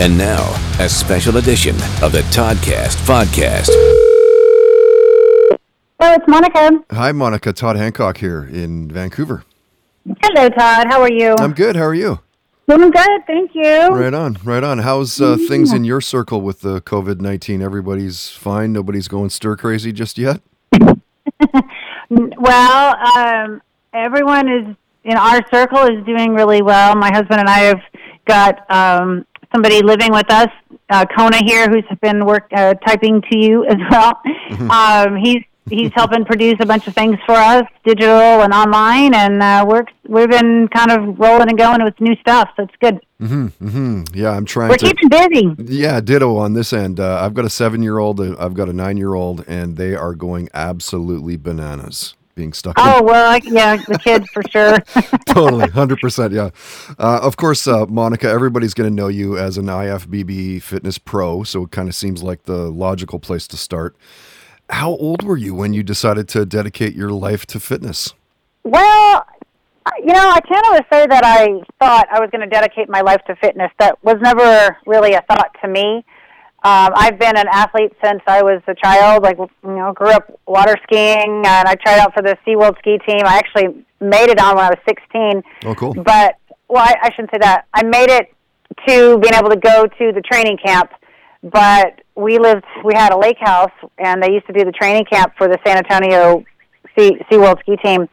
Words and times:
And 0.00 0.16
now, 0.16 0.54
a 0.78 0.88
special 0.88 1.36
edition 1.36 1.74
of 2.02 2.12
the 2.12 2.22
Toddcast 2.32 2.96
Podcast. 3.04 3.68
Hello, 6.00 6.14
it's 6.14 6.24
Monica. 6.26 6.82
Hi, 6.90 7.12
Monica. 7.12 7.52
Todd 7.52 7.76
Hancock 7.76 8.16
here 8.16 8.48
in 8.50 8.90
Vancouver. 8.90 9.44
Hello, 10.22 10.48
Todd. 10.48 10.86
How 10.88 11.02
are 11.02 11.12
you? 11.12 11.34
I'm 11.38 11.52
good. 11.52 11.76
How 11.76 11.82
are 11.82 11.94
you? 11.94 12.20
Doing 12.66 12.90
good, 12.90 13.26
thank 13.26 13.50
you. 13.54 13.88
Right 13.88 14.14
on, 14.14 14.38
right 14.42 14.64
on. 14.64 14.78
How's 14.78 15.20
uh, 15.20 15.36
things 15.36 15.70
in 15.70 15.84
your 15.84 16.00
circle 16.00 16.40
with 16.40 16.62
the 16.62 16.80
COVID 16.80 17.20
19? 17.20 17.60
Everybody's 17.60 18.30
fine. 18.30 18.72
Nobody's 18.72 19.06
going 19.06 19.28
stir 19.28 19.56
crazy 19.56 19.92
just 19.92 20.16
yet? 20.16 20.40
Well, 22.10 22.96
um, 23.16 23.62
everyone 23.94 24.48
is 24.48 24.76
in 25.04 25.16
our 25.16 25.46
circle 25.52 25.84
is 25.84 26.04
doing 26.04 26.34
really 26.34 26.60
well. 26.60 26.96
My 26.96 27.12
husband 27.12 27.38
and 27.38 27.48
I 27.48 27.58
have 27.60 27.80
got 28.26 28.68
um, 28.68 29.24
somebody 29.52 29.82
living 29.82 30.12
with 30.12 30.30
us, 30.30 30.48
uh, 30.90 31.04
Kona 31.16 31.38
here, 31.44 31.68
who's 31.68 31.84
been 32.00 32.24
work 32.26 32.48
uh, 32.54 32.74
typing 32.86 33.22
to 33.30 33.38
you 33.38 33.64
as 33.66 33.76
well. 33.90 34.20
Um, 34.70 35.16
he's 35.16 35.42
he's 35.68 35.92
helping 35.94 36.24
produce 36.24 36.56
a 36.60 36.66
bunch 36.66 36.86
of 36.88 36.94
things 36.94 37.16
for 37.24 37.34
us, 37.34 37.62
digital 37.84 38.42
and 38.42 38.52
online, 38.52 39.14
and 39.14 39.42
uh, 39.42 39.64
we're 39.68 39.84
we've 40.08 40.28
been 40.30 40.68
kind 40.68 40.90
of 40.90 41.18
rolling 41.18 41.48
and 41.48 41.56
going 41.58 41.82
with 41.84 41.98
new 42.00 42.14
stuff, 42.16 42.48
so 42.56 42.64
it's 42.64 42.74
good. 42.80 43.00
hmm 43.20 44.02
Yeah, 44.12 44.30
I'm 44.30 44.44
trying 44.44 44.70
We're 44.70 44.76
to. 44.78 44.86
keeping 44.86 45.08
busy. 45.08 45.54
Yeah, 45.76 46.00
ditto 46.00 46.36
on 46.36 46.54
this 46.54 46.72
end. 46.72 46.98
Uh, 46.98 47.20
I've 47.24 47.34
got 47.34 47.44
a 47.44 47.50
seven 47.50 47.82
year 47.82 47.98
old, 47.98 48.20
I've 48.20 48.54
got 48.54 48.68
a 48.68 48.72
nine 48.72 48.96
year 48.96 49.14
old, 49.14 49.44
and 49.46 49.76
they 49.76 49.94
are 49.94 50.14
going 50.14 50.48
absolutely 50.54 51.36
bananas 51.36 52.14
being 52.34 52.52
stuck 52.52 52.78
in 52.78 52.84
Oh 52.86 53.02
well, 53.02 53.30
I, 53.30 53.40
yeah, 53.44 53.76
the 53.76 53.98
kids 53.98 54.28
for 54.30 54.42
sure. 54.50 54.78
totally 55.26 55.66
100% 55.66 56.32
yeah 56.32 56.50
uh, 56.98 57.20
of 57.22 57.36
course 57.36 57.66
uh, 57.66 57.86
monica 57.86 58.28
everybody's 58.28 58.74
going 58.74 58.88
to 58.88 58.94
know 58.94 59.08
you 59.08 59.36
as 59.38 59.58
an 59.58 59.66
ifbb 59.66 60.62
fitness 60.62 60.98
pro 60.98 61.42
so 61.42 61.64
it 61.64 61.70
kind 61.70 61.88
of 61.88 61.94
seems 61.94 62.22
like 62.22 62.44
the 62.44 62.70
logical 62.70 63.18
place 63.18 63.46
to 63.48 63.56
start 63.56 63.96
how 64.70 64.90
old 64.90 65.22
were 65.22 65.36
you 65.36 65.54
when 65.54 65.72
you 65.72 65.82
decided 65.82 66.28
to 66.28 66.46
dedicate 66.46 66.94
your 66.94 67.10
life 67.10 67.46
to 67.46 67.58
fitness 67.60 68.14
Well, 68.64 69.26
you 69.98 70.12
know, 70.12 70.30
I 70.30 70.40
can't 70.40 70.64
always 70.66 70.84
say 70.92 71.06
that 71.06 71.24
I 71.24 71.48
thought 71.80 72.06
I 72.12 72.20
was 72.20 72.30
going 72.30 72.42
to 72.42 72.46
dedicate 72.46 72.88
my 72.88 73.00
life 73.00 73.22
to 73.26 73.36
fitness. 73.36 73.72
That 73.78 74.02
was 74.04 74.16
never 74.20 74.76
really 74.86 75.14
a 75.14 75.22
thought 75.22 75.56
to 75.62 75.68
me. 75.68 76.04
Um, 76.62 76.92
I've 76.94 77.18
been 77.18 77.38
an 77.38 77.46
athlete 77.50 77.92
since 78.04 78.20
I 78.26 78.42
was 78.42 78.60
a 78.66 78.74
child. 78.74 79.22
Like, 79.22 79.38
you 79.38 79.48
know, 79.62 79.94
grew 79.94 80.10
up 80.10 80.30
water 80.46 80.76
skiing, 80.82 81.42
and 81.46 81.68
I 81.68 81.74
tried 81.74 81.98
out 81.98 82.12
for 82.12 82.22
the 82.22 82.36
SeaWorld 82.46 82.76
ski 82.78 82.98
team. 83.06 83.22
I 83.24 83.38
actually 83.38 83.84
made 83.98 84.28
it 84.28 84.38
on 84.38 84.56
when 84.56 84.64
I 84.64 84.68
was 84.68 84.78
16. 84.86 85.42
oh 85.64 85.74
cool 85.74 85.94
But 85.94 86.36
well, 86.68 86.84
I, 86.84 86.94
I 87.02 87.10
shouldn't 87.12 87.30
say 87.32 87.38
that. 87.40 87.66
I 87.72 87.82
made 87.82 88.10
it 88.10 88.34
to 88.86 89.18
being 89.18 89.34
able 89.34 89.48
to 89.48 89.56
go 89.56 89.86
to 89.86 90.12
the 90.12 90.20
training 90.20 90.58
camp, 90.62 90.90
but 91.42 92.02
we 92.14 92.38
lived. 92.38 92.64
We 92.84 92.92
had 92.94 93.12
a 93.12 93.18
lake 93.18 93.38
house, 93.40 93.72
and 93.96 94.22
they 94.22 94.30
used 94.30 94.46
to 94.46 94.52
do 94.52 94.64
the 94.64 94.72
training 94.72 95.06
camp 95.10 95.32
for 95.38 95.48
the 95.48 95.58
San 95.66 95.78
Antonio 95.78 96.44
sea, 96.98 97.16
SeaWorld 97.30 97.60
ski 97.60 97.76
team 97.82 98.06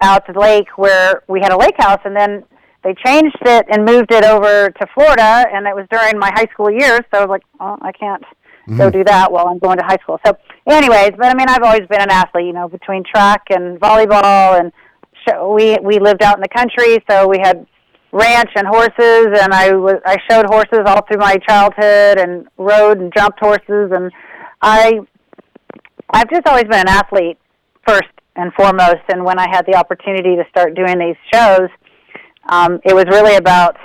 out 0.00 0.26
to 0.26 0.32
the 0.32 0.40
lake 0.40 0.66
where 0.76 1.22
we 1.28 1.40
had 1.40 1.52
a 1.52 1.56
lake 1.56 1.76
house, 1.78 2.00
and 2.04 2.16
then 2.16 2.42
they 2.84 2.94
changed 3.04 3.38
it 3.42 3.66
and 3.70 3.84
moved 3.84 4.12
it 4.12 4.24
over 4.24 4.70
to 4.70 4.86
Florida, 4.94 5.46
and 5.52 5.66
it 5.66 5.74
was 5.74 5.86
during 5.90 6.18
my 6.18 6.30
high 6.34 6.46
school 6.52 6.70
years. 6.70 7.00
So 7.10 7.18
I 7.18 7.20
was 7.20 7.28
like, 7.30 7.42
oh, 7.58 7.78
I 7.80 7.92
can't 7.92 8.22
go 8.68 8.74
mm-hmm. 8.74 8.98
do 8.98 9.04
that 9.04 9.32
while 9.32 9.48
I'm 9.48 9.58
going 9.58 9.78
to 9.78 9.84
high 9.84 9.98
school. 10.02 10.20
So, 10.24 10.36
anyways, 10.68 11.12
but 11.18 11.26
I 11.26 11.34
mean, 11.34 11.48
I've 11.48 11.62
always 11.62 11.86
been 11.88 12.00
an 12.00 12.10
athlete. 12.10 12.46
You 12.46 12.52
know, 12.52 12.68
between 12.68 13.02
track 13.04 13.42
and 13.50 13.80
volleyball, 13.80 14.60
and 14.60 14.72
sh- 15.26 15.40
we 15.42 15.78
we 15.82 15.98
lived 15.98 16.22
out 16.22 16.36
in 16.36 16.42
the 16.42 16.48
country, 16.48 17.02
so 17.10 17.26
we 17.26 17.38
had 17.42 17.66
ranch 18.12 18.50
and 18.54 18.66
horses, 18.66 19.26
and 19.40 19.52
I 19.52 19.72
was 19.72 19.96
I 20.04 20.16
showed 20.30 20.46
horses 20.46 20.84
all 20.86 21.02
through 21.06 21.20
my 21.20 21.36
childhood, 21.48 22.18
and 22.18 22.46
rode 22.58 23.00
and 23.00 23.12
jumped 23.16 23.40
horses, 23.40 23.90
and 23.92 24.12
I 24.60 25.00
I've 26.10 26.30
just 26.30 26.46
always 26.46 26.64
been 26.64 26.80
an 26.80 26.88
athlete 26.88 27.38
first 27.86 28.08
and 28.36 28.52
foremost. 28.54 29.02
And 29.08 29.24
when 29.24 29.38
I 29.38 29.48
had 29.50 29.66
the 29.66 29.74
opportunity 29.74 30.36
to 30.36 30.44
start 30.50 30.74
doing 30.74 30.98
these 30.98 31.16
shows, 31.32 31.68
um, 32.48 32.80
it 32.84 32.94
was 32.94 33.04
really 33.06 33.36
about 33.36 33.76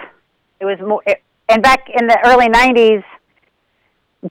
it 0.59 0.66
was 0.66 0.78
more. 0.80 1.02
It, 1.06 1.22
and 1.47 1.64
back 1.64 1.88
in 1.90 2.08
the 2.08 2.18
early 2.25 2.47
'90s, 2.47 3.03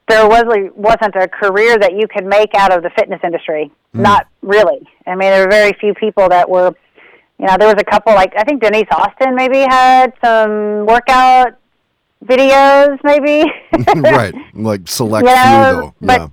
there 0.07 0.27
was 0.27 0.43
wasn't 0.75 1.15
a 1.15 1.27
career 1.27 1.77
that 1.77 1.93
you 1.93 2.07
could 2.07 2.25
make 2.25 2.53
out 2.55 2.71
of 2.75 2.83
the 2.83 2.89
fitness 2.91 3.19
industry. 3.23 3.71
Not 3.93 4.27
really. 4.41 4.87
I 5.07 5.11
mean, 5.15 5.31
there 5.31 5.45
were 5.45 5.51
very 5.51 5.73
few 5.79 5.93
people 5.93 6.29
that 6.29 6.49
were. 6.49 6.73
You 7.39 7.45
know, 7.45 7.55
there 7.57 7.67
was 7.67 7.79
a 7.79 7.85
couple 7.85 8.13
like 8.13 8.33
I 8.37 8.43
think 8.43 8.61
Denise 8.61 8.87
Austin 8.91 9.35
maybe 9.35 9.59
had 9.59 10.13
some 10.23 10.85
workout 10.85 11.57
videos, 12.23 12.99
maybe. 13.03 13.49
right 14.01 14.33
like 14.53 14.87
select 14.87 15.25
you 15.25 15.33
few 15.33 15.45
know, 15.45 15.93
though 16.01 16.05
but 16.05 16.31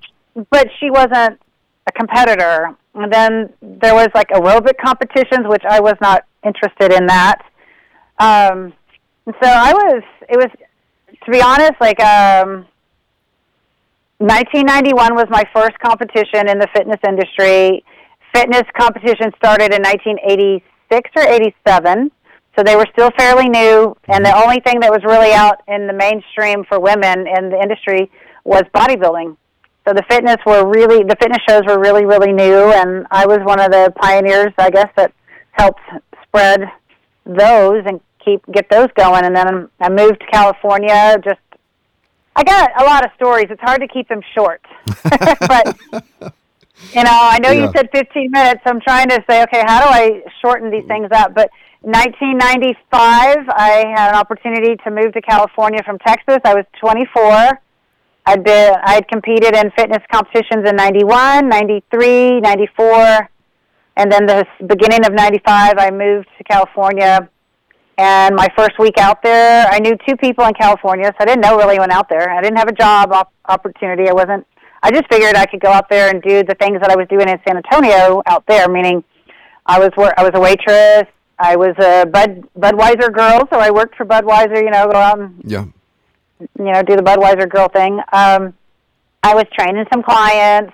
but 0.51 0.69
she 0.79 0.91
wasn't 0.91 1.41
a 1.87 1.93
competitor. 1.93 2.77
And 2.95 3.13
then 3.13 3.53
there 3.61 3.95
was 3.95 4.09
like 4.15 4.29
aerobic 4.29 4.79
competitions, 4.83 5.47
which 5.47 5.63
I 5.69 5.81
was 5.81 5.95
not 6.01 6.25
interested 6.45 6.93
in 6.93 7.07
that. 7.07 7.43
Um, 8.19 8.73
and 9.27 9.35
so 9.43 9.49
I 9.49 9.73
was. 9.73 10.03
It 10.29 10.37
was, 10.37 10.51
to 11.25 11.31
be 11.31 11.41
honest, 11.41 11.75
like 11.81 12.01
um, 12.01 12.67
1991 14.19 15.15
was 15.15 15.27
my 15.29 15.45
first 15.55 15.79
competition 15.79 16.49
in 16.49 16.59
the 16.59 16.69
fitness 16.75 17.01
industry. 17.07 17.85
Fitness 18.35 18.65
competition 18.79 19.31
started 19.37 19.75
in 19.75 19.83
1986 19.83 21.11
or 21.17 21.23
87. 21.23 22.11
So 22.57 22.63
they 22.63 22.77
were 22.77 22.87
still 22.93 23.11
fairly 23.19 23.51
new, 23.51 23.95
and 24.09 24.25
the 24.25 24.35
only 24.35 24.61
thing 24.61 24.81
that 24.81 24.91
was 24.91 25.05
really 25.05 25.33
out 25.33 25.63
in 25.69 25.87
the 25.87 25.93
mainstream 25.93 26.65
for 26.65 26.81
women 26.81 27.27
in 27.27 27.51
the 27.51 27.61
industry 27.61 28.11
was 28.45 28.63
bodybuilding. 28.75 29.37
So 29.87 29.93
the 29.93 30.03
fitness 30.09 30.39
were 30.47 30.67
really 30.67 31.05
the 31.05 31.17
fitness 31.21 31.43
shows 31.47 31.63
were 31.67 31.79
really 31.79 32.07
really 32.07 32.33
new, 32.33 32.73
and 32.73 33.07
I 33.11 33.27
was 33.27 33.41
one 33.45 33.61
of 33.61 33.71
the 33.71 33.93
pioneers, 33.97 34.55
I 34.57 34.71
guess, 34.71 34.89
that 34.97 35.13
helped 35.53 35.81
spread 36.23 36.63
those 37.27 37.85
and 37.87 38.01
keep 38.25 38.45
get 38.53 38.71
those 38.71 38.89
going. 38.97 39.25
And 39.25 39.35
then 39.35 39.69
I 39.81 39.89
moved 39.89 40.21
to 40.21 40.27
California. 40.31 41.17
Just 41.25 41.41
I 42.35 42.45
got 42.45 42.71
a 42.81 42.85
lot 42.85 43.05
of 43.05 43.13
stories. 43.17 43.47
It's 43.51 43.61
hard 43.61 43.81
to 43.81 43.89
keep 43.89 44.09
them 44.09 44.21
short, 44.35 44.61
but 45.03 45.77
you 46.93 47.03
know, 47.03 47.11
I 47.11 47.39
know 47.41 47.51
you 47.51 47.71
said 47.75 47.89
15 47.93 48.31
minutes. 48.31 48.61
So 48.65 48.71
I'm 48.71 48.81
trying 48.81 49.09
to 49.09 49.25
say, 49.29 49.43
okay, 49.45 49.63
how 49.67 49.81
do 49.81 49.89
I 49.89 50.23
shorten 50.43 50.71
these 50.71 50.85
things 50.87 51.09
up? 51.13 51.35
But 51.35 51.51
1995, 51.81 53.49
I 53.49 53.85
had 53.95 54.11
an 54.11 54.15
opportunity 54.17 54.77
to 54.85 54.91
move 54.91 55.13
to 55.15 55.23
California 55.23 55.83
from 55.85 55.99
Texas. 55.99 56.39
I 56.45 56.55
was 56.55 56.65
24. 56.81 57.61
I'd 58.27 58.43
been 58.43 58.75
I'd 58.83 59.09
competed 59.09 59.55
in 59.55 59.71
fitness 59.71 60.03
competitions 60.13 60.69
in 60.69 60.77
91, 60.77 61.49
93, 61.49 62.41
94, 62.41 63.31
and 63.97 64.11
then 64.11 64.27
the 64.27 64.47
beginning 64.67 65.05
of 65.07 65.13
95 65.13 65.75
I 65.79 65.91
moved 65.91 66.29
to 66.39 66.45
California. 66.45 67.29
And 67.99 68.37
my 68.37 68.49
first 68.55 68.79
week 68.79 68.99
out 68.99 69.23
there, 69.23 69.67
I 69.71 69.79
knew 69.79 69.97
two 70.07 70.17
people 70.17 70.45
in 70.45 70.53
California, 70.53 71.07
so 71.07 71.17
I 71.19 71.25
didn't 71.25 71.41
know 71.41 71.57
really 71.57 71.77
anyone 71.77 71.91
out 71.91 72.11
there. 72.11 72.29
I 72.29 72.43
didn't 72.43 72.59
have 72.59 72.69
a 72.69 72.73
job 72.73 73.11
op- 73.11 73.33
opportunity. 73.49 74.09
I 74.09 74.13
wasn't 74.13 74.47
I 74.83 74.91
just 74.91 75.09
figured 75.11 75.35
I 75.35 75.47
could 75.47 75.61
go 75.61 75.71
out 75.71 75.89
there 75.89 76.11
and 76.11 76.23
do 76.23 76.45
the 76.45 76.55
things 76.55 76.81
that 76.81 76.91
I 76.91 76.97
was 76.97 77.09
doing 77.09 77.29
in 77.29 77.41
San 77.47 77.57
Antonio 77.57 78.23
out 78.27 78.45
there, 78.47 78.69
meaning 78.69 79.03
I 79.65 79.79
was 79.79 79.91
wor- 79.97 80.15
I 80.19 80.23
was 80.23 80.33
a 80.35 80.41
waitress. 80.41 81.05
I 81.39 81.57
was 81.57 81.75
a 81.79 82.07
Bud 82.07 82.49
Budweiser 82.59 83.13
girl, 83.13 83.49
so 83.51 83.59
I 83.59 83.71
worked 83.71 83.97
for 83.97 84.05
Budweiser. 84.07 84.63
You 84.63 84.71
know, 84.71 84.87
go 84.87 84.99
out 84.99 85.19
and 85.19 85.41
yeah 85.45 85.65
you 86.39 86.73
know 86.73 86.83
do 86.83 86.97
the 86.97 87.03
Budweiser 87.03 87.49
girl 87.49 87.69
thing. 87.69 87.99
Um, 88.13 88.55
I 89.23 89.35
was 89.35 89.45
training 89.59 89.87
some 89.93 90.03
clients. 90.03 90.73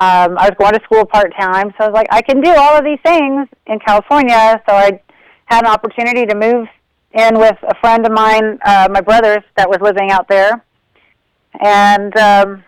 Um, 0.00 0.38
I 0.38 0.48
was 0.48 0.52
going 0.58 0.74
to 0.74 0.80
school 0.84 1.04
part 1.04 1.32
time, 1.38 1.74
so 1.76 1.84
I 1.84 1.86
was 1.88 1.94
like, 1.94 2.06
I 2.10 2.22
can 2.22 2.40
do 2.40 2.50
all 2.50 2.76
of 2.76 2.84
these 2.84 3.00
things 3.04 3.48
in 3.66 3.80
California. 3.80 4.62
So 4.68 4.74
I 4.74 5.00
had 5.46 5.64
an 5.64 5.70
opportunity 5.70 6.24
to 6.26 6.36
move 6.36 6.68
in 7.12 7.38
with 7.38 7.56
a 7.62 7.74
friend 7.80 8.06
of 8.06 8.12
mine, 8.12 8.58
uh, 8.64 8.88
my 8.90 9.00
brother's, 9.00 9.42
that 9.56 9.68
was 9.68 9.78
living 9.80 10.10
out 10.10 10.28
there, 10.28 10.62
and 11.60 12.16
um, 12.16 12.64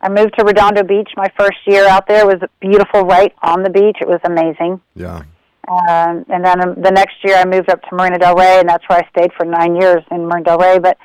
I 0.00 0.08
moved 0.10 0.34
to 0.38 0.44
Redondo 0.44 0.82
Beach. 0.84 1.08
My 1.16 1.28
first 1.36 1.58
year 1.66 1.88
out 1.88 2.06
there 2.06 2.26
was 2.26 2.36
beautiful, 2.60 3.02
right 3.02 3.32
on 3.42 3.62
the 3.62 3.70
beach. 3.70 3.96
It 4.00 4.06
was 4.06 4.20
amazing. 4.24 4.80
yeah 4.94 5.22
Um, 5.66 6.26
and 6.28 6.44
then 6.44 6.60
um, 6.60 6.74
the 6.80 6.90
next 6.90 7.16
year, 7.24 7.36
I 7.36 7.46
moved 7.46 7.70
up 7.70 7.80
to 7.82 7.96
Marina 7.96 8.18
Del 8.18 8.36
Rey, 8.36 8.60
and 8.60 8.68
that's 8.68 8.84
where 8.88 8.98
I 8.98 9.08
stayed 9.08 9.32
for 9.32 9.46
nine 9.46 9.74
years 9.74 10.02
in 10.10 10.26
Marina 10.26 10.44
Del 10.44 10.58
Rey. 10.58 10.78
But 10.78 10.98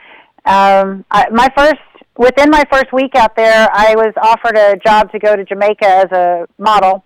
um, 0.45 1.05
I, 1.09 1.29
my 1.31 1.49
first 1.55 1.79
within 2.19 2.49
my 2.51 2.65
first 2.69 2.91
week 2.91 3.15
out 3.15 3.35
there, 3.35 3.69
I 3.73 3.95
was 3.95 4.13
offered 4.21 4.57
a 4.57 4.75
job 4.85 5.11
to 5.13 5.19
go 5.19 5.35
to 5.35 5.45
Jamaica 5.45 5.87
as 5.87 6.11
a 6.11 6.47
model 6.57 7.05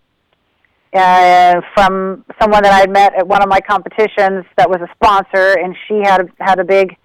uh, 0.94 1.62
from 1.76 2.26
someone 2.42 2.64
that 2.64 2.74
I'd 2.74 2.90
met 2.90 3.14
at 3.16 3.26
one 3.26 3.42
of 3.42 3.48
my 3.48 3.62
competitions 3.62 4.44
that 4.58 4.70
was 4.70 4.82
a 4.82 4.90
sponsor, 4.96 5.58
and 5.60 5.76
she 5.88 6.02
had 6.04 6.30
had 6.40 6.60
a 6.60 6.64
big 6.64 6.98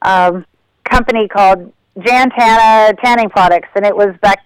um, 0.00 0.46
company 0.90 1.28
called 1.28 1.72
Jan 2.04 2.30
Tana 2.30 2.94
Tanning 3.04 3.28
Products, 3.28 3.68
and 3.76 3.84
it 3.84 3.94
was 3.94 4.16
back 4.22 4.38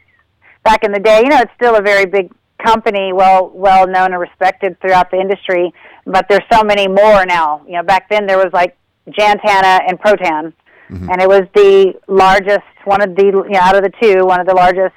back 0.65 0.83
in 0.83 0.91
the 0.91 0.99
day. 0.99 1.21
You 1.23 1.31
know, 1.31 1.41
it's 1.41 1.53
still 1.55 1.77
a 1.77 1.83
very 1.83 2.07
big 2.07 2.33
company, 2.65 3.13
well 3.13 3.51
well 3.55 3.87
known 3.87 4.13
and 4.13 4.21
respected 4.21 4.81
throughout 4.81 5.13
the 5.13 5.21
industry, 5.21 5.73
but 6.07 6.27
there's 6.29 6.45
so 6.51 6.65
many 6.65 6.89
more 6.89 7.25
now. 7.25 7.63
You 7.67 7.75
know, 7.75 7.83
back 7.85 8.09
then 8.11 8.27
there 8.27 8.39
was 8.39 8.53
like 8.53 8.77
Jan 9.17 9.39
Tana 9.39 9.85
and 9.87 10.01
Protan, 10.01 10.53
mm-hmm. 10.91 11.11
and 11.11 11.21
it 11.21 11.29
was 11.29 11.43
the 11.55 11.95
largest 12.09 12.67
one 12.85 13.03
of 13.03 13.15
the 13.17 13.25
you 13.25 13.33
know, 13.33 13.61
out 13.61 13.77
of 13.77 13.83
the 13.83 13.93
two, 14.01 14.25
one 14.25 14.41
of 14.41 14.47
the 14.47 14.55
largest 14.55 14.95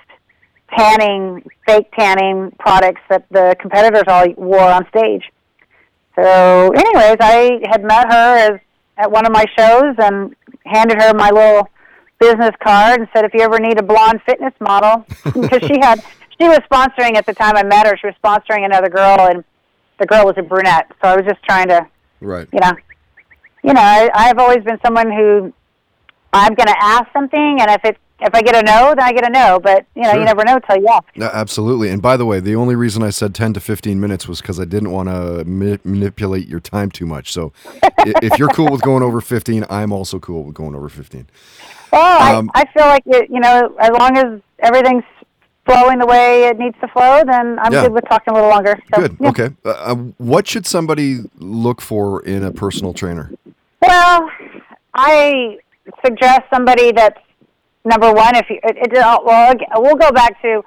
tanning, 0.78 1.44
fake 1.66 1.92
tanning 1.98 2.52
products 2.60 3.02
that 3.10 3.26
the 3.32 3.56
competitors 3.60 4.04
all 4.08 4.26
wore 4.38 4.62
on 4.62 4.88
stage. 4.90 5.24
So, 6.16 6.72
anyways, 6.72 7.18
I 7.20 7.60
had 7.70 7.84
met 7.84 8.12
her 8.12 8.38
as 8.38 8.60
at 8.98 9.10
one 9.10 9.26
of 9.26 9.32
my 9.32 9.46
shows 9.58 9.96
and 9.98 10.36
handed 10.66 11.02
her 11.02 11.14
my 11.14 11.30
little 11.30 11.70
business 12.20 12.52
card 12.62 13.00
and 13.00 13.08
said, 13.14 13.26
"If 13.26 13.34
you 13.34 13.42
ever 13.42 13.60
need 13.60 13.80
a 13.80 13.84
blonde 13.84 14.22
fitness 14.26 14.54
model," 14.60 15.06
because 15.24 15.62
she 15.66 15.80
had 15.82 16.04
she 16.40 16.48
was 16.48 16.60
sponsoring 16.72 17.16
at 17.16 17.26
the 17.26 17.34
time 17.34 17.56
I 17.56 17.64
met 17.64 17.88
her. 17.88 17.98
She 17.98 18.08
was 18.08 18.16
sponsoring 18.24 18.66
another 18.66 18.90
girl, 18.90 19.28
and 19.30 19.44
the 20.00 20.06
girl 20.06 20.26
was 20.26 20.36
a 20.38 20.44
brunette. 20.44 20.92
So 21.02 21.08
I 21.08 21.16
was 21.16 21.26
just 21.26 21.42
trying 21.44 21.70
to, 21.70 21.88
right? 22.20 22.48
You 22.52 22.60
know, 22.60 22.74
you 23.64 23.74
know, 23.74 23.82
I, 23.82 24.10
I've 24.14 24.38
always 24.38 24.64
been 24.64 24.80
someone 24.84 25.12
who 25.12 25.54
I'm 26.34 26.54
going 26.54 26.68
to 26.68 26.78
ask 26.80 27.12
something, 27.14 27.58
and 27.62 27.70
if 27.72 27.84
it 27.84 27.98
if 28.22 28.36
I 28.36 28.42
get 28.42 28.56
a 28.56 28.62
no, 28.64 28.94
then 28.96 29.06
I 29.06 29.14
get 29.14 29.26
a 29.26 29.30
no. 29.30 29.60
But 29.60 29.86
you 29.96 30.04
know, 30.04 30.12
sure. 30.12 30.20
you 30.20 30.26
never 30.26 30.44
know 30.44 30.60
till 30.60 30.82
yes. 30.82 31.02
No, 31.16 31.28
absolutely. 31.28 31.90
And 31.90 32.02
by 32.02 32.18
the 32.18 32.26
way, 32.26 32.40
the 32.40 32.56
only 32.56 32.76
reason 32.76 33.02
I 33.02 33.12
said 33.12 33.34
ten 33.34 33.54
to 33.54 33.60
fifteen 33.60 34.00
minutes 34.00 34.28
was 34.28 34.42
because 34.42 34.60
I 34.60 34.66
didn't 34.66 34.92
want 34.92 35.10
to 35.10 35.46
ma- 35.46 35.78
manipulate 35.84 36.48
your 36.48 36.60
time 36.60 36.92
too 36.92 37.06
much. 37.06 37.32
So 37.32 37.54
if 37.84 38.38
you're 38.38 38.50
cool 38.50 38.72
with 38.72 38.82
going 38.82 39.04
over 39.04 39.22
fifteen, 39.22 39.66
I'm 39.70 39.92
also 39.92 40.20
cool 40.20 40.44
with 40.44 40.56
going 40.56 40.76
over 40.76 40.90
fifteen. 40.90 41.28
Well, 41.92 42.38
um, 42.38 42.52
I, 42.54 42.62
I 42.62 42.74
feel 42.74 42.86
like 42.86 43.04
it, 43.08 43.30
you 43.32 43.40
know, 43.40 43.76
as 43.80 43.90
long 43.92 44.18
as 44.18 44.42
everything's 44.60 45.04
flowing 45.66 46.00
the 46.00 46.06
way 46.06 46.46
it 46.46 46.58
needs 46.58 46.76
to 46.82 46.88
flow, 46.88 47.24
then 47.26 47.58
I'm 47.60 47.72
yeah. 47.72 47.84
good 47.84 47.94
with 47.94 48.06
talking 48.08 48.32
a 48.32 48.36
little 48.36 48.50
longer. 48.50 48.80
So, 48.94 49.02
good. 49.02 49.18
Yeah. 49.20 49.30
Okay. 49.30 49.50
Uh, 49.66 49.70
uh, 49.70 49.96
what 50.18 50.48
should 50.48 50.68
somebody 50.68 51.20
look 51.38 51.82
for 51.82 52.22
in 52.24 52.44
a 52.44 52.52
personal 52.52 52.94
trainer? 52.94 53.32
Well, 53.82 54.30
I 54.94 55.60
suggest 56.04 56.42
somebody 56.52 56.92
that's 56.92 57.20
number 57.86 58.12
one, 58.14 58.36
if 58.36 58.50
you, 58.50 58.60
it, 58.64 58.78
it, 58.78 58.92
well, 58.94 59.54
we'll 59.76 59.96
go 59.96 60.12
back 60.12 60.42
to, 60.42 60.62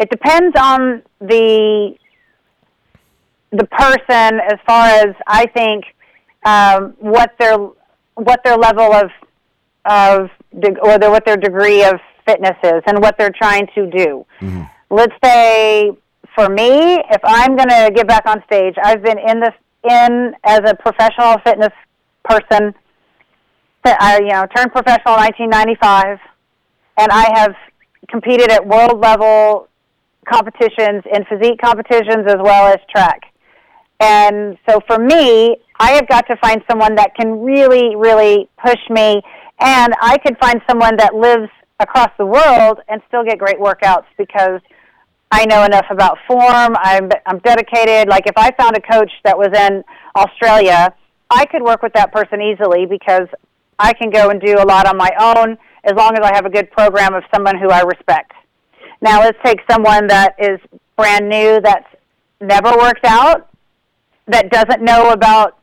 it 0.00 0.10
depends 0.10 0.56
on 0.58 1.02
the 1.20 1.94
the 3.52 3.66
person 3.66 4.40
as 4.40 4.58
far 4.66 4.88
as 4.88 5.14
I 5.28 5.46
think 5.46 5.84
um, 6.44 6.94
what 6.98 7.34
their 7.38 7.56
what 8.14 8.40
their 8.44 8.56
level 8.56 8.92
of 8.92 9.10
of 9.84 10.30
or 10.82 10.98
their, 10.98 11.10
what 11.10 11.24
their 11.24 11.36
degree 11.36 11.84
of 11.84 12.00
fitness 12.26 12.56
is 12.64 12.82
and 12.86 13.00
what 13.00 13.16
they're 13.16 13.30
trying 13.30 13.68
to 13.74 13.86
do. 13.90 14.26
Mm-hmm. 14.40 14.62
Let's 14.90 15.14
say 15.22 15.92
for 16.34 16.48
me, 16.48 17.02
if 17.10 17.20
I'm 17.22 17.54
going 17.56 17.68
to 17.68 17.92
get 17.94 18.08
back 18.08 18.26
on 18.26 18.42
stage, 18.44 18.74
I've 18.82 19.02
been 19.02 19.18
in 19.18 19.40
this 19.40 19.54
in 19.88 20.34
as 20.44 20.60
a 20.66 20.74
professional 20.74 21.38
fitness 21.44 21.72
person 22.24 22.74
I 23.86 24.16
uh, 24.16 24.20
you 24.20 24.28
know 24.28 24.46
turned 24.56 24.72
professional 24.72 25.14
in 25.14 25.48
1995, 25.50 26.18
and 26.98 27.12
I 27.12 27.38
have 27.38 27.54
competed 28.08 28.50
at 28.50 28.66
world 28.66 29.00
level 29.00 29.68
competitions 30.30 31.04
in 31.12 31.24
physique 31.26 31.60
competitions 31.62 32.24
as 32.26 32.36
well 32.40 32.72
as 32.72 32.78
track. 32.90 33.20
And 34.00 34.56
so 34.68 34.80
for 34.86 34.98
me, 34.98 35.56
I 35.78 35.92
have 35.92 36.08
got 36.08 36.26
to 36.28 36.36
find 36.36 36.62
someone 36.68 36.94
that 36.94 37.14
can 37.14 37.42
really, 37.42 37.94
really 37.94 38.48
push 38.64 38.80
me, 38.88 39.20
and 39.60 39.94
I 40.00 40.16
could 40.18 40.38
find 40.38 40.62
someone 40.68 40.96
that 40.96 41.14
lives 41.14 41.50
across 41.78 42.10
the 42.18 42.26
world 42.26 42.80
and 42.88 43.02
still 43.08 43.24
get 43.24 43.38
great 43.38 43.58
workouts 43.58 44.06
because 44.16 44.60
I 45.30 45.44
know 45.46 45.64
enough 45.64 45.86
about 45.90 46.16
form. 46.26 46.76
I'm 46.80 47.10
I'm 47.26 47.38
dedicated. 47.40 48.08
Like 48.08 48.26
if 48.26 48.36
I 48.36 48.50
found 48.56 48.76
a 48.76 48.80
coach 48.80 49.10
that 49.24 49.36
was 49.36 49.50
in 49.54 49.84
Australia, 50.16 50.94
I 51.30 51.44
could 51.46 51.62
work 51.62 51.82
with 51.82 51.92
that 51.94 52.12
person 52.12 52.40
easily 52.40 52.86
because 52.86 53.28
I 53.78 53.92
can 53.92 54.10
go 54.10 54.30
and 54.30 54.40
do 54.40 54.56
a 54.58 54.64
lot 54.64 54.86
on 54.86 54.96
my 54.96 55.10
own 55.20 55.56
as 55.84 55.92
long 55.94 56.14
as 56.14 56.20
I 56.20 56.34
have 56.34 56.46
a 56.46 56.50
good 56.50 56.70
program 56.70 57.14
of 57.14 57.22
someone 57.34 57.58
who 57.58 57.70
I 57.70 57.82
respect. 57.82 58.32
Now, 59.00 59.20
let's 59.20 59.38
take 59.44 59.60
someone 59.70 60.06
that 60.06 60.34
is 60.38 60.58
brand 60.96 61.28
new, 61.28 61.60
that's 61.60 61.88
never 62.40 62.70
worked 62.78 63.04
out, 63.04 63.50
that 64.26 64.50
doesn't 64.50 64.82
know 64.82 65.10
about 65.10 65.58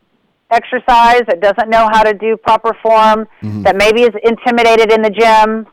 exercise, 0.51 1.21
that 1.27 1.39
doesn't 1.41 1.69
know 1.69 1.87
how 1.91 2.03
to 2.03 2.13
do 2.13 2.37
proper 2.37 2.75
form, 2.83 3.27
mm-hmm. 3.41 3.63
that 3.63 3.75
maybe 3.75 4.03
is 4.03 4.13
intimidated 4.23 4.91
in 4.91 5.01
the 5.01 5.09
gym 5.09 5.65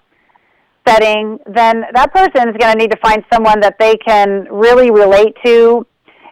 setting, 0.87 1.38
then 1.46 1.85
that 1.93 2.12
person 2.14 2.49
is 2.49 2.56
going 2.58 2.73
to 2.73 2.79
need 2.79 2.90
to 2.90 2.96
find 2.99 3.23
someone 3.32 3.61
that 3.61 3.76
they 3.79 3.96
can 3.96 4.46
really 4.50 4.90
relate 4.90 5.37
to, 5.44 5.87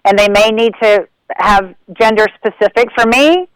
and 0.05 0.19
they 0.19 0.29
may 0.29 0.50
need 0.50 0.73
to 0.81 1.06
have 1.37 1.75
gender 2.00 2.26
specific. 2.37 2.88
For 2.97 3.06
me, 3.06 3.49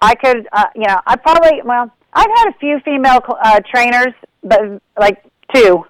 I 0.00 0.14
could, 0.14 0.48
uh, 0.52 0.66
you 0.74 0.86
know, 0.86 1.00
I 1.06 1.16
probably, 1.16 1.62
well, 1.64 1.90
I've 2.12 2.30
had 2.36 2.48
a 2.48 2.58
few 2.58 2.80
female 2.84 3.20
uh, 3.28 3.60
trainers, 3.72 4.14
but 4.42 4.60
like 4.98 5.24
two. 5.54 5.84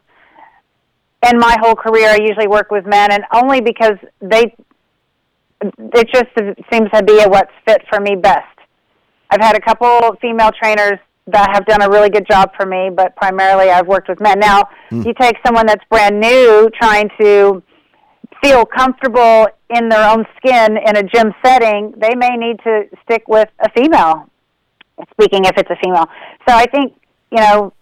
In 1.29 1.39
my 1.39 1.57
whole 1.61 1.75
career, 1.75 2.11
I 2.11 2.19
usually 2.21 2.47
work 2.47 2.71
with 2.71 2.87
men, 2.87 3.11
and 3.13 3.25
only 3.35 3.61
because 3.61 3.99
they, 4.21 4.55
it 5.61 6.09
just 6.13 6.31
seems 6.73 6.91
to 6.95 7.03
be 7.03 7.23
what's 7.27 7.53
fit 7.67 7.83
for 7.89 8.01
me 8.01 8.15
best. 8.15 8.47
I've 9.31 9.41
had 9.41 9.57
a 9.57 9.61
couple 9.61 10.17
female 10.21 10.51
trainers 10.53 10.99
that 11.27 11.51
have 11.53 11.67
done 11.67 11.83
a 11.83 11.91
really 11.91 12.09
good 12.09 12.27
job 12.27 12.53
for 12.57 12.65
me, 12.65 12.91
but 12.95 13.15
primarily 13.17 13.69
I've 13.69 13.87
worked 13.87 14.09
with 14.09 14.21
men. 14.21 14.39
Now, 14.39 14.69
mm. 14.91 15.05
you 15.05 15.13
take 15.21 15.37
someone 15.45 15.67
that's 15.67 15.85
brand 15.91 16.19
new 16.19 16.71
trying 16.81 17.11
to 17.21 17.63
feel 18.43 18.65
comfortable 18.65 19.49
in 19.71 19.89
their 19.89 20.09
own 20.09 20.25
skin 20.37 20.77
in 20.77 20.97
a 20.97 21.03
gym 21.03 21.33
setting, 21.45 21.93
they 21.97 22.15
may 22.15 22.37
need 22.37 22.59
to 22.65 22.85
stick 23.05 23.25
with 23.29 23.49
a 23.61 23.71
female. 23.77 24.31
Speaking 25.13 25.45
if 25.45 25.57
it's 25.57 25.71
a 25.71 25.77
female. 25.83 26.07
So 26.49 26.55
I 26.55 26.67
think, 26.67 26.95
you 27.31 27.39
know, 27.39 27.73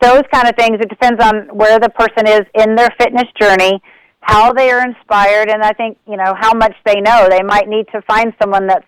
those 0.00 0.22
kind 0.32 0.48
of 0.48 0.56
things, 0.56 0.78
it 0.80 0.88
depends 0.88 1.22
on 1.22 1.48
where 1.56 1.78
the 1.78 1.88
person 1.88 2.26
is 2.26 2.42
in 2.54 2.74
their 2.74 2.90
fitness 2.98 3.24
journey, 3.40 3.80
how 4.20 4.52
they 4.52 4.70
are 4.70 4.84
inspired, 4.84 5.48
and 5.48 5.62
I 5.62 5.72
think, 5.72 5.96
you 6.06 6.16
know, 6.16 6.34
how 6.38 6.52
much 6.52 6.74
they 6.84 7.00
know. 7.00 7.28
They 7.30 7.42
might 7.42 7.66
need 7.68 7.86
to 7.92 8.02
find 8.02 8.34
someone 8.42 8.66
that's 8.66 8.86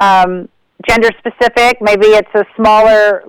um, 0.00 0.48
gender 0.86 1.08
specific. 1.18 1.78
Maybe 1.80 2.08
it's 2.08 2.28
a 2.34 2.44
smaller 2.56 3.22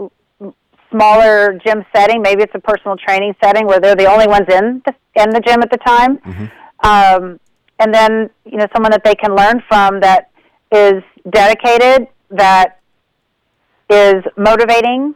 smaller 0.91 1.60
gym 1.63 1.86
setting. 1.95 2.19
Maybe 2.22 2.41
it's 2.41 2.55
a 2.55 2.60
personal 2.60 2.98
training 2.98 3.36
setting 3.43 3.67
where 3.67 3.79
they're 3.79 3.95
the 3.95 4.12
only 4.12 4.27
ones 4.27 4.48
in 4.50 4.81
the, 4.86 4.95
in 5.22 5.29
the 5.29 5.39
gym 5.39 5.62
at 5.62 5.69
the 5.69 5.77
time. 5.77 6.17
Mm-hmm 6.17 6.45
um, 6.84 7.39
and 7.79 7.93
then 7.93 8.29
you 8.45 8.57
know 8.57 8.67
someone 8.74 8.91
that 8.91 9.03
they 9.03 9.15
can 9.15 9.36
learn 9.36 9.63
from 9.67 10.00
that 10.01 10.29
is 10.71 11.01
dedicated, 11.29 12.07
that 12.29 12.79
is 13.89 14.24
motivating, 14.38 15.15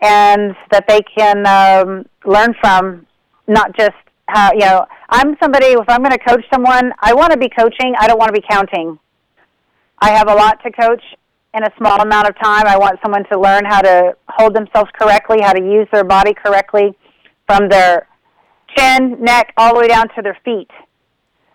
and 0.00 0.54
that 0.70 0.86
they 0.88 1.00
can 1.16 1.46
um, 1.46 2.06
learn 2.24 2.54
from. 2.60 3.06
Not 3.46 3.76
just 3.76 3.96
how 4.28 4.52
you 4.52 4.60
know. 4.60 4.86
I'm 5.08 5.36
somebody. 5.42 5.66
If 5.66 5.88
I'm 5.88 6.02
going 6.02 6.12
to 6.12 6.18
coach 6.18 6.44
someone, 6.52 6.92
I 7.00 7.14
want 7.14 7.32
to 7.32 7.38
be 7.38 7.48
coaching. 7.48 7.94
I 7.98 8.06
don't 8.06 8.18
want 8.18 8.32
to 8.32 8.40
be 8.40 8.46
counting. 8.48 8.98
I 9.98 10.12
have 10.12 10.28
a 10.28 10.34
lot 10.34 10.62
to 10.64 10.70
coach 10.70 11.02
in 11.52 11.64
a 11.64 11.70
small 11.76 12.00
amount 12.00 12.28
of 12.28 12.38
time. 12.38 12.66
I 12.66 12.78
want 12.78 12.98
someone 13.02 13.24
to 13.32 13.38
learn 13.38 13.64
how 13.64 13.82
to 13.82 14.16
hold 14.28 14.54
themselves 14.54 14.90
correctly, 14.98 15.38
how 15.42 15.52
to 15.52 15.60
use 15.60 15.88
their 15.92 16.04
body 16.04 16.32
correctly 16.32 16.96
from 17.46 17.68
their 17.68 18.06
chin, 18.76 19.16
neck, 19.20 19.52
all 19.56 19.74
the 19.74 19.80
way 19.80 19.88
down 19.88 20.08
to 20.14 20.22
their 20.22 20.38
feet. 20.44 20.70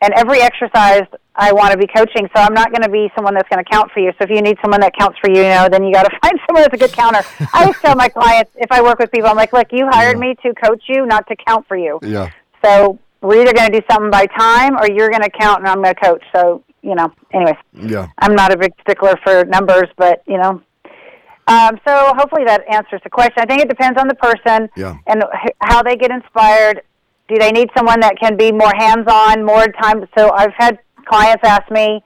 And 0.02 0.14
every 0.16 0.42
exercise 0.42 1.04
I 1.36 1.52
want 1.54 1.72
to 1.72 1.78
be 1.78 1.88
coaching, 1.88 2.28
so 2.36 2.42
I'm 2.42 2.54
not 2.54 2.72
going 2.72 2.84
to 2.84 2.90
be 2.90 3.10
someone 3.16 3.34
that's 3.34 3.48
going 3.50 3.64
to 3.64 3.70
count 3.70 3.92
for 3.92 4.00
you. 4.00 4.12
So 4.12 4.26
if 4.26 4.30
you 4.30 4.42
need 4.42 4.58
someone 4.62 4.82
that 4.82 4.94
counts 4.98 5.18
for 5.20 5.30
you, 5.30 5.38
you 5.38 5.50
know, 5.50 5.68
then 5.70 5.84
you 5.84 5.94
got 5.94 6.04
to 6.04 6.20
find 6.22 6.40
someone 6.48 6.64
that's 6.64 6.74
a 6.74 6.78
good 6.78 6.94
counter. 6.94 7.22
I 7.54 7.64
always 7.64 7.78
tell 7.80 7.96
my 7.96 8.10
clients 8.10 8.52
if 8.56 8.72
I 8.72 8.82
work 8.82 9.00
with 9.00 9.12
people, 9.12 9.30
I'm 9.30 9.36
like, 9.36 9.54
look, 9.54 9.68
you 9.72 9.88
hired 9.90 10.18
yeah. 10.18 10.30
me 10.30 10.36
to 10.44 10.54
coach 10.54 10.84
you, 10.88 11.06
not 11.06 11.28
to 11.28 11.36
count 11.48 11.68
for 11.68 11.78
you. 11.78 12.00
Yeah. 12.02 12.32
So 12.64 13.00
we're 13.22 13.42
either 13.42 13.54
going 13.54 13.72
to 13.72 13.80
do 13.80 13.86
something 13.90 14.12
by 14.12 14.28
time, 14.28 14.78
or 14.78 14.90
you're 14.90 15.10
going 15.10 15.24
to 15.24 15.30
count, 15.30 15.60
and 15.60 15.68
I'm 15.68 15.82
going 15.82 15.96
to 15.96 16.02
coach. 16.02 16.24
So 16.36 16.64
you 16.86 16.94
know, 16.94 17.12
anyways. 17.34 17.56
Yeah. 17.74 18.08
I'm 18.20 18.36
not 18.36 18.54
a 18.54 18.58
big 18.58 18.72
stickler 18.82 19.16
for 19.24 19.44
numbers, 19.46 19.90
but 19.98 20.22
you 20.28 20.38
know, 20.38 20.62
um, 21.48 21.80
so 21.86 22.14
hopefully 22.16 22.44
that 22.46 22.64
answers 22.72 23.02
the 23.04 23.10
question. 23.10 23.38
I 23.38 23.46
think 23.46 23.62
it 23.62 23.70
depends 23.70 24.00
on 24.00 24.08
the 24.08 24.16
person 24.16 24.70
yeah. 24.76 24.98
and 25.08 25.24
how 25.62 25.82
they 25.84 25.96
get 25.96 26.12
inspired 26.12 26.82
do 27.28 27.36
they 27.40 27.52
need 27.52 27.70
someone 27.76 28.00
that 28.02 28.20
can 28.20 28.38
be 28.38 28.52
more 28.52 28.72
hands-on, 28.78 29.44
more 29.44 29.68
time? 29.68 30.06
So 30.18 30.32
I've 30.32 30.54
had 30.58 30.80
clients 31.06 31.44
ask 31.44 31.70
me, 31.72 32.04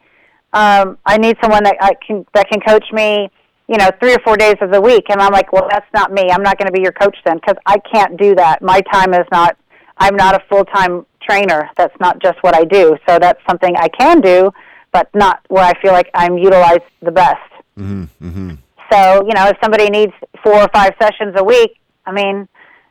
um, 0.54 0.98
I 1.06 1.18
need 1.18 1.38
someone 1.42 1.64
that 1.64 1.76
I 1.82 1.94
can 2.06 2.26
that 2.34 2.50
can 2.50 2.60
coach 2.62 2.86
me 2.92 3.30
you 3.70 3.78
know, 3.78 3.92
three 4.00 4.14
or 4.14 4.20
four 4.26 4.36
days 4.36 4.56
of 4.62 4.72
the 4.72 4.82
week. 4.82 5.06
And 5.10 5.22
I'm 5.22 5.32
like, 5.32 5.54
well, 5.54 5.68
that's 5.70 5.86
not 5.94 6.12
me. 6.12 6.24
I'm 6.32 6.42
not 6.42 6.58
going 6.58 6.66
to 6.66 6.72
be 6.72 6.82
your 6.82 6.92
coach 6.92 7.16
then 7.24 7.36
because 7.38 7.56
I 7.68 7.78
can't 7.78 8.18
do 8.18 8.34
that. 8.36 8.64
My 8.64 8.82
time 8.92 9.14
is 9.14 9.28
not, 9.32 9.58
I'm 9.98 10.16
not 10.16 10.34
a 10.34 10.44
full 10.50 10.66
time 10.66 11.06
trainer. 11.22 11.70
That's 11.78 11.94
not 12.00 12.20
just 12.20 12.42
what 12.42 12.56
I 12.56 12.64
do. 12.66 12.98
So 13.08 13.20
that's 13.20 13.40
something 13.48 13.76
I 13.78 13.88
can 13.90 14.22
do, 14.22 14.52
but 14.92 15.08
not 15.14 15.42
where 15.50 15.64
I 15.64 15.80
feel 15.82 15.92
like 15.92 16.10
I'm 16.16 16.36
utilized 16.40 16.82
the 17.04 17.12
best. 17.12 17.38
Mm-hmm, 17.78 18.28
mm-hmm. 18.28 18.56
So, 18.92 19.24
you 19.28 19.34
know, 19.36 19.48
if 19.48 19.58
somebody 19.62 19.92
needs 19.92 20.14
four 20.44 20.56
or 20.56 20.70
five 20.74 20.94
sessions 21.00 21.36
a 21.38 21.44
week, 21.44 21.78
I 22.08 22.12
mean, 22.12 22.48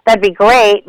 that'd 0.06 0.22
be 0.22 0.30
great, 0.30 0.86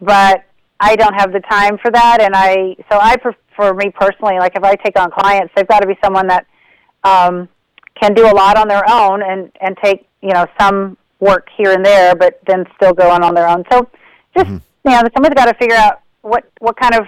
but 0.00 0.42
I 0.80 0.96
don't 0.96 1.14
have 1.14 1.32
the 1.32 1.40
time 1.40 1.78
for 1.78 1.90
that. 1.90 2.20
And 2.20 2.34
I, 2.34 2.74
so 2.90 2.98
I, 2.98 3.16
for 3.54 3.74
me 3.74 3.90
personally, 3.90 4.38
like 4.38 4.56
if 4.56 4.64
I 4.64 4.74
take 4.76 4.98
on 4.98 5.10
clients, 5.10 5.52
they've 5.54 5.68
got 5.68 5.80
to 5.80 5.86
be 5.86 5.96
someone 6.02 6.26
that, 6.28 6.46
um, 7.04 7.48
can 8.00 8.14
do 8.14 8.26
a 8.26 8.32
lot 8.32 8.56
on 8.56 8.66
their 8.66 8.82
own 8.88 9.22
and, 9.22 9.52
and 9.60 9.76
take, 9.84 10.08
you 10.22 10.32
know, 10.32 10.46
some 10.58 10.96
work 11.18 11.48
here 11.54 11.72
and 11.72 11.84
there, 11.84 12.14
but 12.14 12.40
then 12.46 12.64
still 12.76 12.94
go 12.94 13.10
on 13.10 13.22
on 13.22 13.34
their 13.34 13.46
own. 13.46 13.62
So 13.70 13.90
just, 14.34 14.46
mm-hmm. 14.46 14.88
you 14.88 14.90
know, 14.90 15.02
somebody's 15.14 15.34
got 15.34 15.52
to 15.52 15.54
figure 15.58 15.76
out 15.76 16.00
what, 16.22 16.50
what 16.60 16.80
kind 16.80 16.94
of 16.94 17.06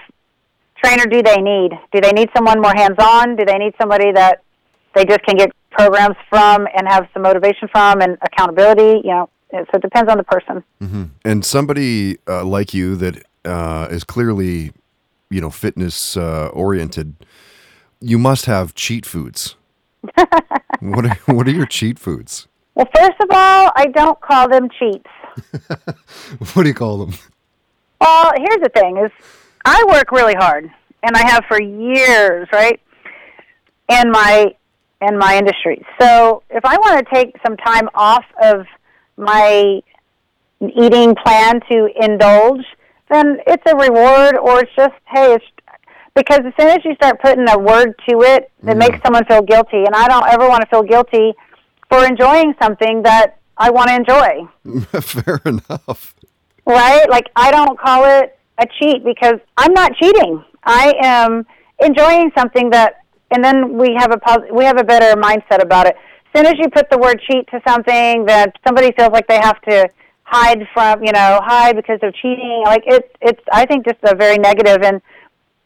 trainer 0.85 1.07
do 1.07 1.23
they 1.23 1.37
need? 1.37 1.71
Do 1.93 2.01
they 2.03 2.13
need 2.13 2.29
someone 2.37 2.61
more 2.61 2.75
hands-on? 2.75 3.37
Do 3.37 3.45
they 3.47 3.57
need 3.57 3.73
somebody 3.81 4.13
that 4.13 4.43
they 4.95 5.07
just 5.07 5.23
can 5.23 5.37
get 5.37 5.51
programs 5.71 6.17
from 6.29 6.67
and 6.77 6.87
have 6.87 7.09
some 7.15 7.23
motivation 7.23 7.69
from 7.73 8.03
and 8.03 8.19
accountability? 8.21 9.01
You 9.03 9.11
know, 9.15 9.31
so 9.53 9.65
it 9.75 9.83
depends 9.83 10.11
on 10.11 10.19
the 10.19 10.25
person. 10.25 10.63
Mm-hmm. 10.83 11.05
And 11.25 11.45
somebody 11.45 12.19
uh, 12.29 12.45
like 12.45 12.75
you 12.75 12.97
that 12.97 13.25
uh, 13.45 13.89
is 13.91 14.05
clearly, 14.05 14.73
you 15.31 15.41
know, 15.41 15.51
fitness 15.51 16.17
uh, 16.17 16.49
oriented, 16.49 17.15
you 18.01 18.19
must 18.19 18.47
have 18.47 18.75
cheat 18.75 19.07
foods. 19.07 19.57
what 20.81 21.07
are 21.07 21.15
what 21.27 21.47
are 21.47 21.53
your 21.53 21.67
cheat 21.67 21.99
foods? 21.99 22.49
Well, 22.75 22.89
first 22.95 23.21
of 23.21 23.29
all, 23.31 23.71
I 23.77 23.87
don't 23.87 24.21
call 24.21 24.49
them 24.49 24.69
cheats. 24.79 25.11
what 26.55 26.63
do 26.63 26.69
you 26.69 26.75
call 26.75 26.99
them? 26.99 27.15
Well, 28.01 28.33
here's 28.37 28.63
the 28.63 28.71
thing: 28.75 28.97
is 28.97 29.11
I 29.65 29.85
work 29.89 30.11
really 30.11 30.35
hard, 30.35 30.71
and 31.03 31.17
I 31.17 31.25
have 31.29 31.45
for 31.47 31.63
years, 31.63 32.49
right? 32.53 32.81
In 33.89 34.11
my 34.11 34.55
in 35.01 35.19
my 35.19 35.37
industry. 35.37 35.85
So 36.01 36.43
if 36.51 36.65
I 36.65 36.77
want 36.77 37.07
to 37.07 37.15
take 37.15 37.37
some 37.45 37.57
time 37.57 37.89
off 37.95 38.25
of 38.43 38.67
my 39.17 39.81
eating 40.61 41.15
plan 41.15 41.61
to 41.71 41.89
indulge, 42.01 42.65
then 43.13 43.39
it's 43.47 43.63
a 43.67 43.77
reward, 43.77 44.37
or 44.37 44.61
it's 44.61 44.75
just 44.75 44.95
hey, 45.09 45.35
it's 45.35 45.45
because 46.15 46.41
as 46.45 46.53
soon 46.59 46.69
as 46.69 46.85
you 46.85 46.95
start 46.95 47.21
putting 47.21 47.49
a 47.49 47.59
word 47.59 47.95
to 48.09 48.21
it, 48.23 48.51
it 48.63 48.67
mm. 48.67 48.79
makes 48.79 48.99
someone 49.05 49.25
feel 49.27 49.43
guilty, 49.43 49.85
and 49.85 49.95
I 49.95 50.09
don't 50.09 50.27
ever 50.29 50.49
want 50.49 50.63
to 50.63 50.67
feel 50.69 50.83
guilty 50.83 51.33
for 51.89 52.05
enjoying 52.05 52.55
something 52.61 53.03
that 53.03 53.39
I 53.57 53.71
want 53.71 53.89
to 53.89 53.95
enjoy. 53.97 55.01
Fair 55.01 55.41
enough. 55.45 56.15
Right? 56.67 57.09
Like 57.09 57.29
I 57.37 57.51
don't 57.51 57.79
call 57.79 58.05
it 58.05 58.39
a 58.59 58.67
cheat 58.79 59.05
because 59.05 59.39
I'm 59.57 59.73
not 59.73 59.93
cheating. 59.97 60.45
I 60.65 60.95
am 61.03 61.47
enjoying 61.81 62.31
something 62.37 62.71
that, 62.71 63.05
and 63.31 63.43
then 63.45 63.77
we 63.77 63.95
have 63.99 64.13
a 64.13 64.19
pos- 64.19 64.51
we 64.53 64.65
have 64.65 64.79
a 64.79 64.85
better 64.85 65.21
mindset 65.21 65.63
about 65.63 65.87
it. 65.87 65.97
As 66.35 66.41
soon 66.41 66.47
as 66.47 66.55
you 66.59 66.71
put 66.71 66.89
the 66.91 66.99
word 66.99 67.21
cheat 67.31 67.47
to 67.49 67.61
something, 67.67 68.25
that 68.27 68.57
somebody 68.67 68.93
feels 68.93 69.11
like 69.13 69.27
they 69.27 69.41
have 69.41 69.61
to 69.63 69.89
hide 70.33 70.67
from, 70.73 71.05
you 71.05 71.13
know, 71.13 71.41
hide 71.45 71.77
because 71.77 71.99
they're 72.01 72.13
cheating. 72.13 72.63
Like 72.65 72.83
it's 72.87 73.09
it's 73.21 73.41
I 73.53 73.67
think 73.67 73.85
just 73.85 73.99
a 74.05 74.17
very 74.17 74.39
negative 74.39 74.83
and 74.83 75.01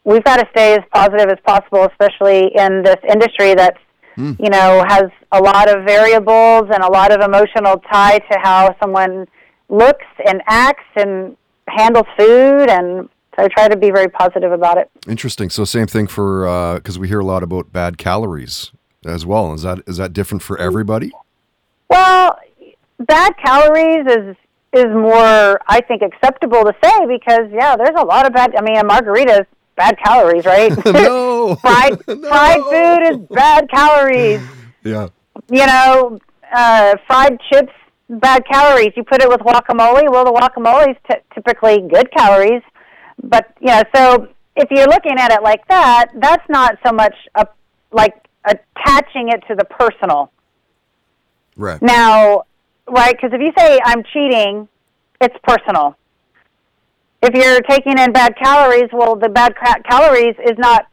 we've 0.03 0.23
got 0.23 0.37
to 0.37 0.47
stay 0.51 0.73
as 0.73 0.81
positive 0.93 1.29
as 1.29 1.37
possible, 1.45 1.85
especially 1.85 2.51
in 2.53 2.83
this 2.83 2.97
industry 3.09 3.55
that's 3.55 3.79
mm. 4.17 4.35
you 4.39 4.49
know 4.49 4.83
has 4.87 5.05
a 5.31 5.41
lot 5.41 5.69
of 5.69 5.85
variables 5.85 6.69
and 6.73 6.83
a 6.83 6.91
lot 6.91 7.11
of 7.11 7.21
emotional 7.21 7.77
tie 7.91 8.19
to 8.19 8.39
how 8.43 8.75
someone 8.81 9.25
looks 9.69 10.05
and 10.25 10.41
acts 10.47 10.89
and 10.95 11.37
handles 11.67 12.07
food 12.17 12.69
and 12.69 13.09
so 13.37 13.43
I 13.43 13.47
try 13.49 13.67
to 13.67 13.77
be 13.77 13.91
very 13.91 14.07
positive 14.09 14.51
about 14.51 14.79
it. 14.79 14.89
Interesting. 15.07 15.51
So 15.51 15.63
same 15.63 15.85
thing 15.85 16.07
for 16.07 16.73
because 16.75 16.97
uh, 16.97 17.01
we 17.01 17.07
hear 17.07 17.19
a 17.19 17.25
lot 17.25 17.43
about 17.43 17.71
bad 17.71 17.97
calories 17.97 18.71
as 19.05 19.25
well. 19.25 19.53
Is 19.53 19.61
that 19.61 19.79
is 19.87 19.97
that 19.97 20.11
different 20.11 20.41
for 20.41 20.57
everybody? 20.57 21.11
Well, 21.89 22.37
bad 22.99 23.33
calories 23.37 24.05
is 24.07 24.35
is 24.73 24.85
more 24.85 25.59
I 25.67 25.81
think 25.87 26.01
acceptable 26.01 26.63
to 26.63 26.73
say 26.83 27.05
because 27.07 27.49
yeah, 27.51 27.75
there's 27.75 27.95
a 27.97 28.05
lot 28.05 28.25
of 28.25 28.33
bad. 28.33 28.55
I 28.55 28.61
mean, 28.61 28.77
a 28.77 28.83
margarita 28.83 29.41
is 29.41 29.47
bad 29.75 29.97
calories, 30.03 30.45
right? 30.45 30.71
no. 30.85 31.55
fried 31.61 31.97
no. 32.07 32.29
fried 32.29 32.61
food 32.61 33.13
is 33.13 33.27
bad 33.29 33.69
calories. 33.69 34.41
Yeah. 34.83 35.07
You 35.49 35.65
know, 35.65 36.19
uh, 36.53 36.95
fried 37.07 37.39
chips 37.51 37.73
bad 38.09 38.45
calories. 38.45 38.93
You 38.95 39.03
put 39.03 39.21
it 39.21 39.29
with 39.29 39.39
guacamole. 39.39 40.09
Well, 40.09 40.25
the 40.25 40.31
guacamole 40.31 40.91
is 40.91 40.97
t- 41.09 41.17
typically 41.33 41.87
good 41.87 42.11
calories, 42.11 42.63
but 43.23 43.53
you 43.59 43.67
know, 43.67 43.83
so 43.95 44.27
if 44.55 44.69
you're 44.71 44.87
looking 44.87 45.17
at 45.17 45.31
it 45.31 45.43
like 45.43 45.67
that, 45.67 46.07
that's 46.15 46.47
not 46.49 46.77
so 46.85 46.91
much 46.91 47.15
a 47.35 47.47
like 47.91 48.15
attaching 48.45 49.29
it 49.29 49.43
to 49.47 49.55
the 49.55 49.65
personal. 49.65 50.31
Right. 51.55 51.81
Now, 51.81 52.43
right? 52.87 53.15
Because 53.15 53.31
if 53.33 53.41
you 53.41 53.51
say 53.57 53.79
I'm 53.83 54.03
cheating, 54.13 54.67
it's 55.21 55.35
personal. 55.43 55.97
If 57.21 57.33
you're 57.33 57.61
taking 57.61 57.97
in 57.97 58.11
bad 58.11 58.35
calories, 58.37 58.89
well, 58.93 59.15
the 59.15 59.29
bad 59.29 59.55
ca- 59.55 59.81
calories 59.89 60.35
is 60.45 60.57
not 60.57 60.87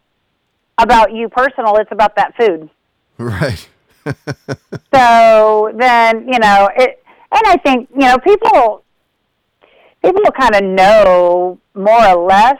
about 0.78 1.12
you 1.12 1.28
personal. 1.28 1.76
It's 1.76 1.92
about 1.92 2.16
that 2.16 2.34
food. 2.36 2.70
Right. 3.16 3.68
so 4.92 5.72
then 5.76 6.26
you 6.26 6.38
know 6.40 6.68
it 6.76 7.02
and 7.32 7.42
I 7.46 7.56
think 7.64 7.88
you 7.92 8.06
know 8.08 8.18
people 8.18 8.82
people 10.04 10.20
kind 10.38 10.54
of 10.54 10.64
know 10.64 11.58
more 11.74 12.06
or 12.08 12.26
less, 12.26 12.58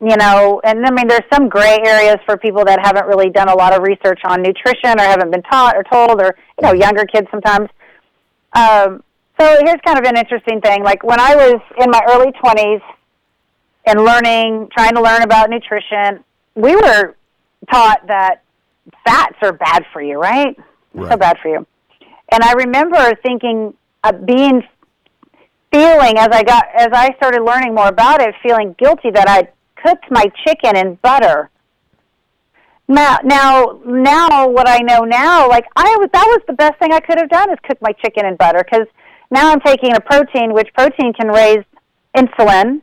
you 0.00 0.16
know, 0.16 0.60
and 0.64 0.84
I 0.86 0.90
mean 0.90 1.08
there's 1.08 1.24
some 1.32 1.48
gray 1.48 1.78
areas 1.84 2.16
for 2.24 2.36
people 2.36 2.64
that 2.64 2.80
haven't 2.82 3.06
really 3.06 3.30
done 3.30 3.48
a 3.48 3.54
lot 3.54 3.74
of 3.74 3.82
research 3.82 4.20
on 4.24 4.42
nutrition 4.42 4.98
or 4.98 5.02
haven't 5.02 5.30
been 5.30 5.42
taught 5.42 5.76
or 5.76 5.82
told, 5.84 6.20
or 6.20 6.36
you 6.58 6.62
know 6.62 6.72
mm-hmm. 6.72 6.82
younger 6.82 7.04
kids 7.04 7.26
sometimes. 7.30 7.68
Um, 8.52 9.02
so 9.38 9.56
here's 9.64 9.80
kind 9.84 9.98
of 9.98 10.04
an 10.04 10.16
interesting 10.16 10.60
thing. 10.60 10.82
Like 10.82 11.02
when 11.02 11.20
I 11.20 11.34
was 11.34 11.60
in 11.78 11.90
my 11.90 12.02
early 12.08 12.32
20s 12.32 12.82
and 13.86 14.04
learning, 14.04 14.68
trying 14.76 14.94
to 14.94 15.00
learn 15.00 15.22
about 15.22 15.50
nutrition, 15.50 16.24
we 16.54 16.76
were 16.76 17.14
taught 17.70 18.06
that 18.06 18.42
fats 19.04 19.36
are 19.42 19.52
bad 19.52 19.84
for 19.92 20.02
you, 20.02 20.18
right? 20.18 20.56
right. 20.94 21.10
So 21.10 21.16
bad 21.16 21.38
for 21.42 21.48
you. 21.48 21.66
And 22.32 22.42
I 22.42 22.52
remember 22.52 23.14
thinking, 23.22 23.74
uh, 24.04 24.12
being, 24.12 24.62
feeling 25.72 26.18
as 26.18 26.28
I 26.32 26.42
got, 26.42 26.64
as 26.76 26.88
I 26.92 27.14
started 27.16 27.42
learning 27.42 27.74
more 27.74 27.88
about 27.88 28.20
it, 28.20 28.34
feeling 28.42 28.74
guilty 28.78 29.10
that 29.10 29.28
I 29.28 29.48
cooked 29.82 30.06
my 30.10 30.30
chicken 30.46 30.76
in 30.76 30.96
butter. 30.96 31.50
Now, 32.90 33.18
now, 33.22 33.80
now, 33.86 34.48
what 34.48 34.68
I 34.68 34.78
know 34.78 35.04
now, 35.04 35.48
like 35.48 35.64
I 35.76 35.96
was, 35.98 36.08
that 36.12 36.24
was 36.26 36.40
the 36.48 36.54
best 36.54 36.76
thing 36.80 36.92
I 36.92 36.98
could 36.98 37.18
have 37.18 37.30
done 37.30 37.48
is 37.50 37.56
cook 37.62 37.78
my 37.80 37.92
chicken 38.04 38.26
in 38.26 38.34
butter 38.34 38.64
because 38.68 38.88
now 39.30 39.52
I'm 39.52 39.60
taking 39.60 39.94
a 39.94 40.00
protein, 40.00 40.52
which 40.52 40.66
protein 40.74 41.12
can 41.12 41.28
raise 41.28 41.64
insulin, 42.16 42.82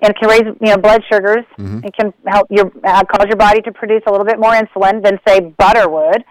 and 0.00 0.16
can 0.16 0.30
raise 0.30 0.44
you 0.44 0.70
know 0.70 0.78
blood 0.78 1.02
sugars. 1.12 1.44
Mm-hmm. 1.58 1.84
It 1.84 1.94
can 1.94 2.14
help 2.26 2.46
your 2.50 2.72
uh, 2.84 3.04
cause 3.04 3.26
your 3.26 3.36
body 3.36 3.60
to 3.60 3.72
produce 3.72 4.00
a 4.06 4.10
little 4.10 4.24
bit 4.24 4.40
more 4.40 4.52
insulin 4.52 5.04
than 5.04 5.18
say 5.28 5.40
butter 5.40 5.90
would. 5.90 6.24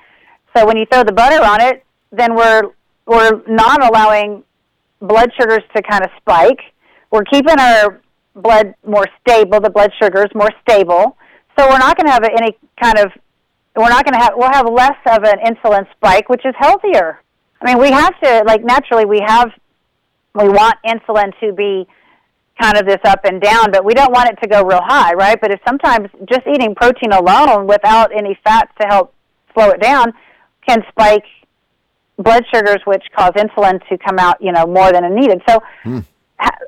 So 0.58 0.65
when 0.65 0.75
you 0.77 0.88
throw 0.91 1.03
the 1.03 1.13
butter 1.13 1.43
on 1.46 1.62
it, 1.62 1.86
then 2.12 2.34
we're 2.34 2.63
we're 3.05 3.43
not 3.48 3.88
allowing 3.88 4.43
blood 5.01 5.29
sugars 5.39 5.62
to 5.75 5.84
kind 5.84 6.03
of 6.03 6.10
spike. 6.20 6.62
We're 7.12 7.25
keeping 7.25 7.60
our 7.60 8.01
blood 8.36 8.74
more 8.84 9.05
stable, 9.22 9.60
the 9.60 9.70
blood 9.70 9.91
sugars 10.01 10.32
more 10.34 10.50
stable. 10.67 11.15
So 11.58 11.68
we're 11.70 11.78
not 11.78 11.98
going 11.98 12.08
to 12.08 12.14
have 12.14 12.24
any 12.24 12.58
kind 12.82 13.00
of 13.00 13.12
we're 13.76 13.90
not 13.90 14.06
going 14.06 14.14
to 14.14 14.20
have 14.20 14.34
we'll 14.36 14.52
have 14.52 14.68
less 14.70 14.98
of 15.08 15.24
an 15.24 15.40
insulin 15.46 15.90
spike, 15.96 16.30
which 16.30 16.46
is 16.46 16.54
healthier. 16.58 17.22
I 17.62 17.66
mean, 17.66 17.82
we 17.82 17.92
have 17.92 18.20
to 18.22 18.44
like 18.46 18.64
naturally 18.64 19.06
we 19.06 19.22
have 19.26 19.52
we 20.36 20.50
want 20.50 20.76
insulin 20.86 21.38
to 21.40 21.54
be 21.54 21.88
kind 22.62 22.78
of 22.78 22.86
this 22.86 23.00
up 23.06 23.22
and 23.26 23.42
down, 23.42 23.72
but 23.72 23.84
we 23.84 23.94
don't 23.94 24.12
want 24.12 24.30
it 24.30 24.38
to 24.42 24.48
go 24.48 24.64
real 24.64 24.82
high, 24.84 25.14
right? 25.14 25.40
But 25.40 25.52
if 25.52 25.60
sometimes 25.68 26.10
just 26.30 26.42
eating 26.48 26.76
protein 26.76 27.12
alone 27.12 27.68
without 27.68 28.12
any 28.16 28.38
fats 28.44 28.72
to 28.80 28.88
help 28.88 29.14
slow 29.54 29.70
it 29.70 29.82
down 29.82 30.14
can 30.68 30.84
spike 30.90 31.26
blood 32.18 32.44
sugars, 32.54 32.80
which 32.86 33.04
cause 33.16 33.32
insulin 33.32 33.86
to 33.90 33.98
come 33.98 34.20
out, 34.20 34.38
you 34.40 34.52
know, 34.52 34.66
more 34.66 34.92
than 34.92 35.04
it 35.04 35.12
needed. 35.12 35.42
So, 35.48 35.60
hmm. 35.84 36.00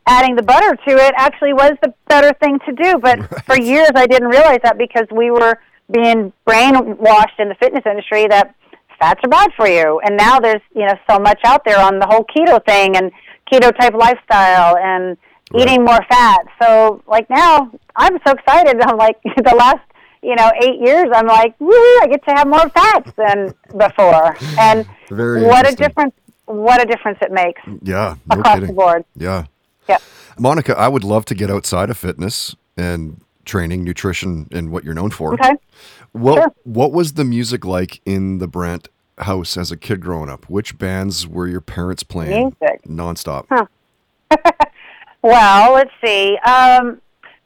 Adding 0.07 0.35
the 0.35 0.43
butter 0.43 0.75
to 0.75 0.95
it 0.95 1.13
actually 1.17 1.53
was 1.53 1.73
the 1.81 1.93
better 2.07 2.33
thing 2.39 2.59
to 2.65 2.71
do. 2.73 2.97
But 2.99 3.19
right. 3.31 3.45
for 3.45 3.59
years, 3.59 3.91
I 3.95 4.07
didn't 4.07 4.29
realize 4.29 4.59
that 4.63 4.77
because 4.77 5.07
we 5.11 5.31
were 5.31 5.59
being 5.91 6.33
brainwashed 6.47 7.39
in 7.39 7.49
the 7.49 7.55
fitness 7.59 7.83
industry 7.85 8.27
that 8.27 8.55
fats 8.99 9.21
are 9.23 9.29
bad 9.29 9.51
for 9.55 9.67
you. 9.67 9.99
And 10.03 10.17
now 10.17 10.39
there's, 10.39 10.61
you 10.73 10.85
know, 10.85 10.95
so 11.09 11.19
much 11.19 11.39
out 11.45 11.63
there 11.65 11.79
on 11.79 11.99
the 11.99 12.07
whole 12.07 12.25
keto 12.25 12.63
thing 12.65 12.95
and 12.95 13.11
keto 13.51 13.75
type 13.77 13.93
lifestyle 13.93 14.77
and 14.77 15.17
right. 15.51 15.61
eating 15.61 15.83
more 15.83 15.99
fat. 16.09 16.45
So, 16.61 17.01
like 17.07 17.29
now, 17.29 17.71
I'm 17.95 18.17
so 18.25 18.33
excited. 18.33 18.81
I'm 18.81 18.97
like 18.97 19.17
the 19.23 19.55
last 19.55 19.81
you 20.23 20.35
know 20.35 20.51
eight 20.63 20.79
years, 20.81 21.07
I'm 21.13 21.27
like, 21.27 21.55
woo, 21.59 21.69
I 21.71 22.07
get 22.09 22.25
to 22.25 22.33
have 22.33 22.47
more 22.47 22.67
fats 22.69 23.11
than 23.15 23.53
before, 23.77 24.35
and 24.59 24.87
Very 25.09 25.43
what 25.43 25.71
a 25.71 25.75
difference! 25.75 26.15
What 26.45 26.81
a 26.81 26.85
difference 26.85 27.19
it 27.21 27.31
makes 27.31 27.61
Yeah, 27.83 28.15
no 28.27 28.39
across 28.39 28.55
kidding. 28.55 28.67
the 28.67 28.73
board. 28.73 29.05
Yeah. 29.15 29.45
Yeah. 29.87 29.97
Monica, 30.37 30.77
I 30.77 30.87
would 30.87 31.03
love 31.03 31.25
to 31.25 31.35
get 31.35 31.49
outside 31.49 31.89
of 31.89 31.97
fitness 31.97 32.55
and 32.77 33.21
training, 33.45 33.83
nutrition, 33.83 34.47
and 34.51 34.71
what 34.71 34.83
you're 34.83 34.93
known 34.95 35.11
for. 35.11 35.33
Okay. 35.35 35.53
What 36.11 36.35
Sure. 36.35 36.53
What 36.63 36.91
was 36.91 37.13
the 37.13 37.23
music 37.23 37.65
like 37.65 38.01
in 38.05 38.39
the 38.39 38.47
Brant 38.47 38.89
house 39.19 39.55
as 39.57 39.71
a 39.71 39.77
kid 39.77 40.01
growing 40.01 40.29
up? 40.29 40.49
Which 40.49 40.77
bands 40.77 41.27
were 41.27 41.47
your 41.47 41.61
parents 41.61 42.03
playing 42.03 42.55
Music. 42.61 42.81
nonstop? 42.85 43.67
Well, 45.25 45.73
let's 45.73 45.89
see. 46.05 46.37
Um, 46.45 47.01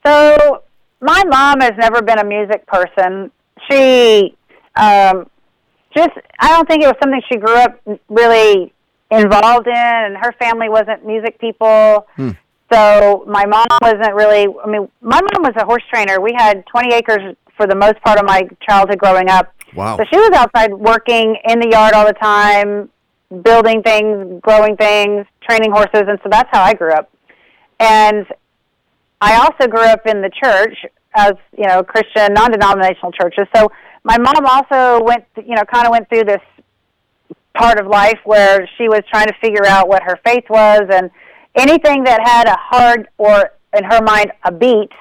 so 0.06 0.64
my 1.00 1.24
mom 1.24 1.62
has 1.62 1.72
never 1.78 2.02
been 2.02 2.20
a 2.20 2.26
music 2.26 2.68
person. 2.68 3.32
She 3.72 4.36
um, 4.76 5.30
just 5.96 6.10
I 6.40 6.50
don't 6.50 6.68
think 6.68 6.84
it 6.84 6.88
was 6.88 6.96
something 7.02 7.22
she 7.32 7.38
grew 7.38 7.56
up 7.56 7.82
really 8.10 8.74
involved 9.12 9.68
in, 9.68 9.76
and 9.76 10.18
her 10.18 10.32
family 10.34 10.70
wasn't 10.70 11.06
music 11.06 11.40
people. 11.40 12.08
Hmm. 12.16 12.32
So 12.72 13.26
my 13.28 13.46
mom 13.46 13.68
wasn't 13.82 14.14
really. 14.14 14.48
I 14.64 14.68
mean, 14.68 14.90
my 15.02 15.20
mom 15.22 15.44
was 15.44 15.54
a 15.58 15.66
horse 15.66 15.84
trainer. 15.92 16.22
We 16.22 16.34
had 16.38 16.66
20 16.68 16.94
acres 16.94 17.36
for 17.58 17.68
the 17.68 17.76
most 17.76 18.00
part 18.02 18.20
of 18.20 18.26
my 18.26 18.48
childhood 18.68 19.00
growing 19.00 19.30
up. 19.30 19.54
Wow. 19.76 19.98
So 19.98 20.04
she 20.12 20.18
was 20.18 20.32
outside 20.36 20.74
working 20.74 21.36
in 21.48 21.60
the 21.60 21.70
yard 21.70 21.94
all 21.94 22.06
the 22.06 22.14
time, 22.14 22.90
building 23.44 23.82
things, 23.84 24.42
growing 24.42 24.78
things, 24.78 25.26
training 25.48 25.72
horses, 25.72 26.06
and 26.08 26.20
so 26.24 26.30
that's 26.30 26.50
how 26.52 26.64
I 26.64 26.74
grew 26.74 26.94
up. 26.94 27.12
And 27.80 28.26
I 29.22 29.36
also 29.36 29.70
grew 29.70 29.84
up 29.84 30.06
in 30.06 30.22
the 30.22 30.30
church 30.30 30.86
as 31.16 31.34
you 31.58 31.66
know 31.66 31.84
Christian 31.84 32.34
non-denominational 32.34 33.12
churches. 33.12 33.48
So 33.56 33.72
my 34.04 34.18
mom 34.18 34.46
also 34.46 35.04
went, 35.04 35.26
you 35.36 35.56
know, 35.56 35.64
kind 35.64 35.86
of 35.86 35.92
went 35.92 36.08
through 36.10 36.24
this 36.26 36.42
part 37.56 37.80
of 37.80 37.88
life 37.88 38.20
where 38.26 38.68
she 38.78 38.88
was 38.88 39.02
trying 39.10 39.28
to 39.28 39.34
figure 39.42 39.66
out 39.66 39.88
what 39.88 40.04
her 40.04 40.20
faith 40.26 40.46
was, 40.50 40.84
and 40.92 41.10
anything 41.56 42.04
that 42.04 42.22
had 42.24 42.48
a 42.48 42.58
hard 42.58 43.08
or 43.18 43.52
in 43.78 43.84
her 43.84 44.02
mind 44.02 44.32
a 44.44 44.52
beat, 44.52 44.92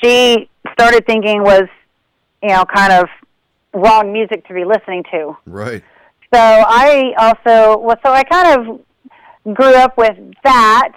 she 0.00 0.48
started 0.72 1.06
thinking 1.06 1.42
was, 1.42 1.64
you 2.42 2.48
know, 2.50 2.64
kind 2.64 2.92
of 2.92 3.08
wrong 3.74 4.12
music 4.12 4.46
to 4.46 4.54
be 4.54 4.64
listening 4.64 5.04
to. 5.12 5.36
Right. 5.46 5.82
So 6.34 6.40
I 6.40 7.12
also 7.18 7.78
well, 7.78 7.96
so 8.04 8.12
I 8.12 8.24
kind 8.24 8.58
of 8.58 9.54
grew 9.54 9.74
up 9.74 9.96
with 9.96 10.16
that. 10.44 10.92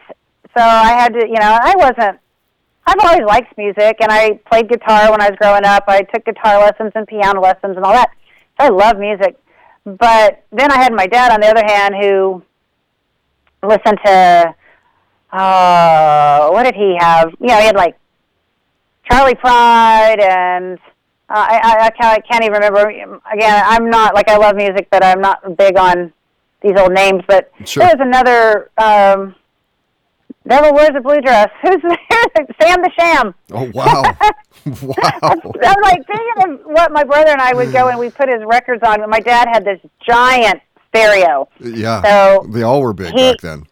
So 0.58 0.64
I 0.64 0.94
had 0.94 1.14
to, 1.14 1.28
you 1.28 1.40
know, 1.40 1.60
I 1.62 1.74
wasn't. 1.78 2.20
I've 2.88 3.00
always 3.02 3.26
liked 3.26 3.58
music, 3.58 3.98
and 4.00 4.12
I 4.12 4.40
played 4.50 4.70
guitar 4.70 5.10
when 5.12 5.20
I 5.20 5.30
was 5.30 5.38
growing 5.40 5.66
up. 5.66 5.86
I 5.88 6.02
took 6.02 6.24
guitar 6.24 6.60
lessons 6.60 6.92
and 6.94 7.08
piano 7.08 7.42
lessons 7.42 7.76
and 7.76 7.84
all 7.84 7.94
that. 7.94 8.12
So 8.60 8.68
I 8.68 8.70
love 8.70 8.98
music. 8.98 9.36
But 9.86 10.44
then 10.52 10.72
I 10.72 10.78
had 10.82 10.94
my 10.94 11.08
dad, 11.08 11.32
on 11.32 11.42
the 11.42 11.48
other 11.48 11.64
hand, 11.66 11.96
who 11.96 12.44
listened 13.64 14.00
to. 14.06 14.56
Uh, 15.32 16.50
what 16.50 16.64
did 16.64 16.76
he 16.76 16.96
have? 17.00 17.32
You 17.40 17.48
know, 17.48 17.60
he 17.60 17.66
had 17.66 17.76
like 17.76 17.98
Charley 19.10 19.36
Pride 19.36 20.20
and 20.20 20.80
uh, 21.30 21.34
I, 21.50 21.60
I, 21.64 21.86
I, 21.86 21.90
can't, 21.90 22.06
I 22.06 22.20
can't 22.20 22.44
even 22.44 22.54
remember. 22.54 22.90
Again, 23.34 23.64
I'm 23.66 23.90
not 23.90 24.14
like 24.16 24.30
I 24.30 24.38
love 24.38 24.56
music, 24.56 24.88
but 24.92 25.04
I'm 25.04 25.20
not 25.20 25.58
big 25.58 25.78
on 25.78 26.14
these 26.62 26.78
old 26.78 26.94
names. 26.94 27.24
But 27.28 27.52
Sure. 27.66 27.82
there 27.86 27.96
was 27.98 28.06
another 28.06 28.70
um, 28.78 29.36
Devil 30.48 30.74
Wears 30.74 30.92
a 30.96 31.02
Blue 31.02 31.20
Dress. 31.22 31.50
Who's 31.62 31.82
there? 31.82 32.48
Sam 32.62 32.82
the 32.82 32.92
Sham. 32.98 33.34
Oh 33.52 33.70
wow. 33.74 34.04
wow. 34.82 35.20
I'm 35.24 35.82
like 35.82 36.06
thinking 36.06 36.44
of 36.44 36.60
what 36.66 36.92
my 36.92 37.04
brother 37.04 37.32
and 37.32 37.42
I 37.42 37.54
would 37.54 37.72
go 37.72 37.90
and 37.90 38.00
we 38.00 38.10
put 38.10 38.30
his 38.30 38.42
records 38.46 38.84
on. 38.86 39.08
My 39.10 39.20
dad 39.20 39.48
had 39.52 39.66
this 39.66 39.80
giant 40.08 40.62
stereo. 40.90 41.48
Yeah. 41.60 42.02
So 42.04 42.48
they 42.50 42.64
all 42.64 42.82
were 42.82 42.94
big 42.94 43.14
he- 43.14 43.32
back 43.32 43.42
then. 43.42 43.64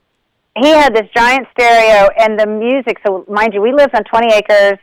he 0.57 0.67
had 0.69 0.95
this 0.95 1.07
giant 1.15 1.47
stereo 1.51 2.09
and 2.19 2.39
the 2.39 2.45
music 2.47 2.97
so 3.05 3.25
mind 3.29 3.53
you 3.53 3.61
we 3.61 3.71
lived 3.73 3.95
on 3.95 4.03
20 4.03 4.33
acres 4.33 4.77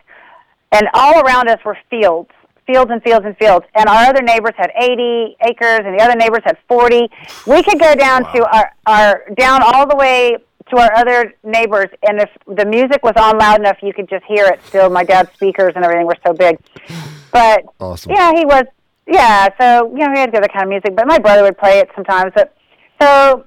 and 0.72 0.88
all 0.94 1.20
around 1.20 1.48
us 1.48 1.58
were 1.64 1.76
fields 1.90 2.30
fields 2.66 2.90
and 2.90 3.02
fields 3.02 3.24
and 3.26 3.36
fields 3.36 3.64
and 3.74 3.88
our 3.88 4.06
other 4.06 4.22
neighbors 4.22 4.54
had 4.56 4.70
80 4.76 5.36
acres 5.48 5.80
and 5.84 5.98
the 5.98 6.02
other 6.02 6.16
neighbors 6.16 6.42
had 6.44 6.56
40 6.66 7.08
we 7.46 7.62
could 7.62 7.78
go 7.78 7.94
down 7.94 8.22
to 8.34 8.44
our 8.52 8.72
our 8.86 9.22
down 9.36 9.60
all 9.62 9.86
the 9.88 9.96
way 9.96 10.36
to 10.70 10.78
our 10.78 10.92
other 10.96 11.34
neighbors 11.44 11.88
and 12.08 12.20
if 12.20 12.30
the 12.46 12.64
music 12.64 13.02
was 13.02 13.14
on 13.16 13.38
loud 13.38 13.60
enough 13.60 13.76
you 13.82 13.92
could 13.92 14.08
just 14.08 14.24
hear 14.26 14.46
it 14.46 14.60
still. 14.66 14.88
My 14.90 15.04
dad's 15.04 15.32
speakers 15.32 15.72
and 15.76 15.84
everything 15.84 16.06
were 16.06 16.16
so 16.26 16.32
big. 16.32 16.58
But 17.32 17.64
Awesome. 17.78 18.12
yeah 18.12 18.32
he 18.34 18.44
was 18.44 18.64
yeah 19.06 19.48
so 19.60 19.90
you 19.90 19.98
know 20.06 20.12
he 20.12 20.18
had 20.20 20.32
the 20.32 20.38
other 20.38 20.48
kind 20.48 20.64
of 20.64 20.68
music. 20.70 20.94
But 20.96 21.06
my 21.06 21.18
brother 21.18 21.42
would 21.42 21.58
play 21.58 21.78
it 21.78 21.88
sometimes. 21.94 22.32
But 22.34 22.54
so 23.00 23.44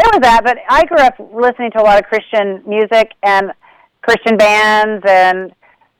it 0.00 0.06
was 0.12 0.20
that, 0.22 0.42
but 0.44 0.58
I 0.68 0.84
grew 0.84 0.98
up 0.98 1.14
listening 1.34 1.72
to 1.72 1.80
a 1.80 1.84
lot 1.84 1.98
of 1.98 2.04
Christian 2.04 2.62
music 2.66 3.12
and 3.22 3.52
Christian 4.02 4.36
bands 4.36 5.04
and 5.08 5.52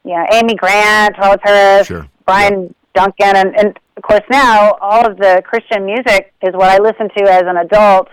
you 0.05 0.15
know, 0.15 0.25
Amy 0.33 0.55
Grant, 0.55 1.17
Charles 1.17 1.39
Harris, 1.43 1.87
Sure. 1.89 2.07
Bryan 2.25 2.73
Duncan. 2.95 3.37
And, 3.37 3.57
and 3.59 3.79
of 3.97 4.03
course 4.05 4.23
now 4.31 4.77
all 4.81 5.05
of 5.05 5.17
the 5.19 5.43
Christian 5.45 5.85
music 5.85 6.33
is 6.43 6.55
what 6.55 6.69
I 6.71 6.79
listen 6.79 7.09
to 7.17 7.25
as 7.31 7.43
an 7.47 7.57
adult 7.57 8.09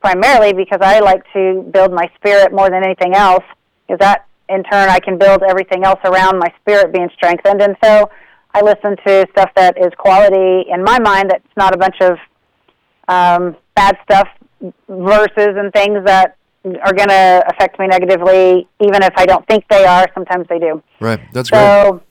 primarily 0.00 0.52
because 0.52 0.78
I 0.80 1.00
like 1.00 1.22
to 1.32 1.68
build 1.72 1.92
my 1.92 2.10
spirit 2.16 2.52
more 2.52 2.70
than 2.70 2.84
anything 2.84 3.14
else 3.14 3.44
because 3.86 3.98
that 4.00 4.26
in 4.48 4.62
turn 4.64 4.88
I 4.88 5.00
can 5.00 5.18
build 5.18 5.42
everything 5.42 5.84
else 5.84 6.00
around 6.04 6.38
my 6.38 6.52
spirit 6.60 6.92
being 6.92 7.08
strengthened 7.14 7.60
and 7.62 7.76
so 7.82 8.10
I 8.54 8.62
listen 8.62 8.96
to 9.06 9.26
stuff 9.32 9.50
that 9.56 9.76
is 9.78 9.88
quality 9.98 10.68
in 10.70 10.82
my 10.82 10.98
mind 10.98 11.30
that's 11.30 11.44
not 11.56 11.74
a 11.74 11.78
bunch 11.78 11.96
of 12.00 12.16
um, 13.08 13.56
bad 13.74 13.96
stuff 14.04 14.28
verses 14.88 15.54
and 15.56 15.72
things 15.72 16.04
that 16.04 16.36
are 16.64 16.92
going 16.92 17.08
to 17.08 17.44
affect 17.48 17.78
me 17.78 17.86
negatively, 17.86 18.66
even 18.80 19.02
if 19.02 19.12
I 19.16 19.24
don't 19.24 19.46
think 19.46 19.64
they 19.70 19.86
are. 19.86 20.06
Sometimes 20.12 20.46
they 20.48 20.58
do. 20.58 20.82
Right. 21.00 21.20
That's 21.32 21.50
great. 21.50 21.60
So, 21.60 22.02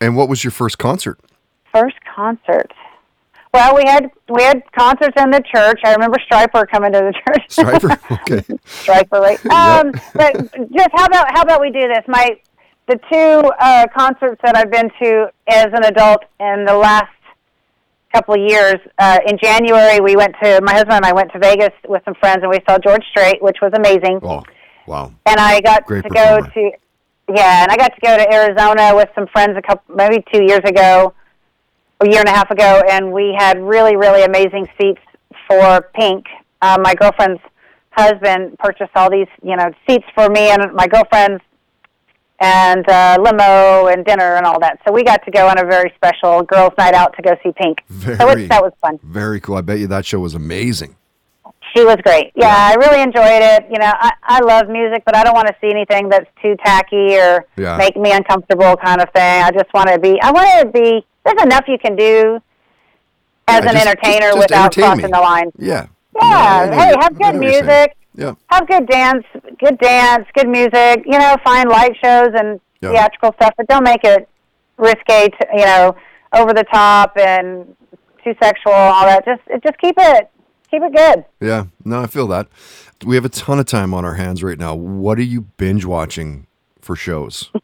And 0.00 0.16
what 0.16 0.28
was 0.28 0.42
your 0.42 0.50
first 0.50 0.78
concert? 0.78 1.20
first 1.72 1.96
concert. 2.16 2.72
Well, 3.52 3.74
we 3.74 3.82
had 3.84 4.10
we 4.28 4.42
had 4.42 4.62
concerts 4.72 5.20
in 5.20 5.30
the 5.30 5.42
church. 5.52 5.80
I 5.84 5.92
remember 5.92 6.18
Stryper 6.30 6.68
coming 6.70 6.92
to 6.92 6.98
the 7.00 7.12
church. 7.12 7.48
Stryper. 7.48 7.98
Okay. 8.22 8.40
Stryper, 8.64 9.20
right? 9.20 9.44
Um, 9.50 9.92
but 10.14 10.34
just 10.72 10.88
how 10.92 11.06
about 11.06 11.26
how 11.32 11.42
about 11.42 11.60
we 11.60 11.70
do 11.70 11.80
this? 11.80 12.04
My 12.06 12.38
the 12.86 12.98
two 13.10 13.50
uh, 13.60 13.86
concerts 13.96 14.40
that 14.44 14.56
I've 14.56 14.70
been 14.70 14.90
to 15.02 15.30
as 15.48 15.66
an 15.66 15.84
adult 15.84 16.24
in 16.38 16.64
the 16.64 16.76
last 16.76 17.12
couple 18.12 18.34
of 18.34 18.40
years. 18.40 18.76
Uh, 18.98 19.18
in 19.26 19.38
January, 19.38 20.00
we 20.00 20.16
went 20.16 20.34
to 20.42 20.60
my 20.62 20.72
husband 20.72 20.96
and 20.96 21.06
I 21.06 21.12
went 21.12 21.32
to 21.32 21.38
Vegas 21.38 21.72
with 21.88 22.02
some 22.04 22.14
friends, 22.14 22.40
and 22.42 22.50
we 22.50 22.58
saw 22.68 22.78
George 22.78 23.04
Strait, 23.10 23.40
which 23.40 23.58
was 23.62 23.72
amazing. 23.74 24.18
Oh, 24.22 24.42
wow. 24.86 25.12
and 25.26 25.38
I 25.38 25.60
got 25.60 25.86
Great 25.86 26.02
to 26.04 26.10
go 26.10 26.40
to 26.40 26.70
yeah, 27.34 27.62
and 27.62 27.70
I 27.70 27.76
got 27.76 27.94
to 27.94 28.00
go 28.00 28.16
to 28.16 28.32
Arizona 28.32 28.94
with 28.94 29.08
some 29.14 29.26
friends 29.28 29.56
a 29.56 29.62
couple 29.62 29.94
maybe 29.94 30.24
two 30.32 30.42
years 30.42 30.62
ago, 30.64 31.14
a 32.00 32.08
year 32.08 32.20
and 32.20 32.28
a 32.28 32.32
half 32.32 32.50
ago, 32.50 32.82
and 32.90 33.12
we 33.12 33.34
had 33.38 33.60
really 33.60 33.96
really 33.96 34.22
amazing 34.22 34.66
seats 34.80 35.00
for 35.48 35.88
Pink. 35.94 36.26
Uh, 36.62 36.78
my 36.82 36.94
girlfriend's 36.94 37.40
husband 37.92 38.56
purchased 38.58 38.92
all 38.94 39.10
these 39.10 39.28
you 39.42 39.56
know 39.56 39.70
seats 39.88 40.06
for 40.14 40.28
me 40.28 40.50
and 40.50 40.72
my 40.74 40.86
girlfriends. 40.86 41.42
And 42.42 42.88
uh, 42.88 43.18
limo 43.20 43.88
and 43.88 44.02
dinner 44.02 44.36
and 44.36 44.46
all 44.46 44.58
that. 44.60 44.78
So 44.88 44.94
we 44.94 45.04
got 45.04 45.22
to 45.26 45.30
go 45.30 45.46
on 45.46 45.58
a 45.58 45.64
very 45.66 45.92
special 45.94 46.42
girls' 46.42 46.72
night 46.78 46.94
out 46.94 47.14
to 47.16 47.22
go 47.22 47.36
see 47.42 47.52
Pink. 47.52 47.84
so 48.16 48.30
it, 48.30 48.48
that 48.48 48.62
was 48.62 48.72
fun. 48.80 48.98
Very 49.02 49.40
cool. 49.40 49.56
I 49.56 49.60
bet 49.60 49.78
you 49.78 49.86
that 49.88 50.06
show 50.06 50.20
was 50.20 50.34
amazing. 50.34 50.96
She 51.74 51.84
was 51.84 51.96
great. 52.04 52.32
Yeah, 52.34 52.54
I 52.54 52.74
really 52.74 53.00
enjoyed 53.02 53.42
it. 53.42 53.64
You 53.70 53.78
know, 53.78 53.92
I, 53.92 54.12
I 54.22 54.40
love 54.40 54.68
music, 54.68 55.02
but 55.06 55.14
I 55.16 55.22
don't 55.22 55.34
want 55.34 55.46
to 55.48 55.54
see 55.60 55.70
anything 55.70 56.08
that's 56.08 56.26
too 56.42 56.56
tacky 56.64 57.16
or 57.16 57.44
Yeah. 57.56 57.76
make 57.76 57.96
me 57.96 58.12
uncomfortable 58.12 58.76
kind 58.76 59.00
of 59.00 59.08
thing. 59.14 59.42
I 59.42 59.50
just 59.52 59.72
want 59.72 59.88
to 59.90 59.98
be, 59.98 60.18
I 60.20 60.32
want 60.32 60.48
to 60.60 60.66
be, 60.66 61.06
there's 61.24 61.42
enough 61.42 61.64
you 61.68 61.78
can 61.78 61.94
do 61.96 62.40
as 63.46 63.64
Yeah, 63.64 63.70
an 63.70 63.74
just- 63.76 63.86
entertainer 63.86 64.26
just 64.32 64.38
without 64.38 64.64
entertain 64.76 64.84
crossing 64.84 65.04
me. 65.04 65.10
the 65.12 65.20
line. 65.20 65.52
Yeah. 65.58 65.86
Yeah, 66.20 66.72
hey, 66.72 66.94
have 67.00 67.12
good 67.16 67.20
know 67.20 67.38
what 67.38 67.42
you're 67.42 67.52
saying. 67.52 67.66
music, 67.66 67.96
Yeah. 68.16 68.32
have 68.50 68.66
good 68.66 68.86
dance, 68.88 69.24
good 69.58 69.78
dance, 69.78 70.26
good 70.34 70.48
music, 70.48 71.02
you 71.06 71.18
know, 71.18 71.36
find 71.44 71.68
light 71.68 71.92
shows 72.02 72.30
and 72.34 72.60
Yeah. 72.80 72.90
theatrical 72.90 73.32
stuff, 73.40 73.54
but 73.56 73.68
don't 73.68 73.84
make 73.84 74.02
it 74.04 74.28
risque, 74.76 75.28
to, 75.28 75.46
you 75.54 75.64
know, 75.64 75.94
over 76.34 76.52
the 76.52 76.64
top 76.64 77.16
and 77.16 77.76
too 78.24 78.34
sexual, 78.42 78.72
all 78.72 79.04
that. 79.06 79.24
Just, 79.24 79.40
just 79.64 79.78
keep 79.78 79.94
it, 79.98 80.28
keep 80.70 80.82
it 80.82 80.94
good. 80.94 81.24
Yeah. 81.40 81.64
No, 81.84 82.02
I 82.02 82.06
feel 82.06 82.26
that. 82.28 82.48
We 83.04 83.14
have 83.16 83.24
a 83.24 83.30
ton 83.30 83.58
of 83.58 83.66
time 83.66 83.92
on 83.94 84.04
our 84.04 84.14
hands 84.14 84.42
right 84.42 84.58
now. 84.58 84.74
What 84.74 85.18
are 85.18 85.22
you 85.22 85.42
binge 85.56 85.84
watching 85.84 86.46
for 86.80 86.94
shows? 86.96 87.50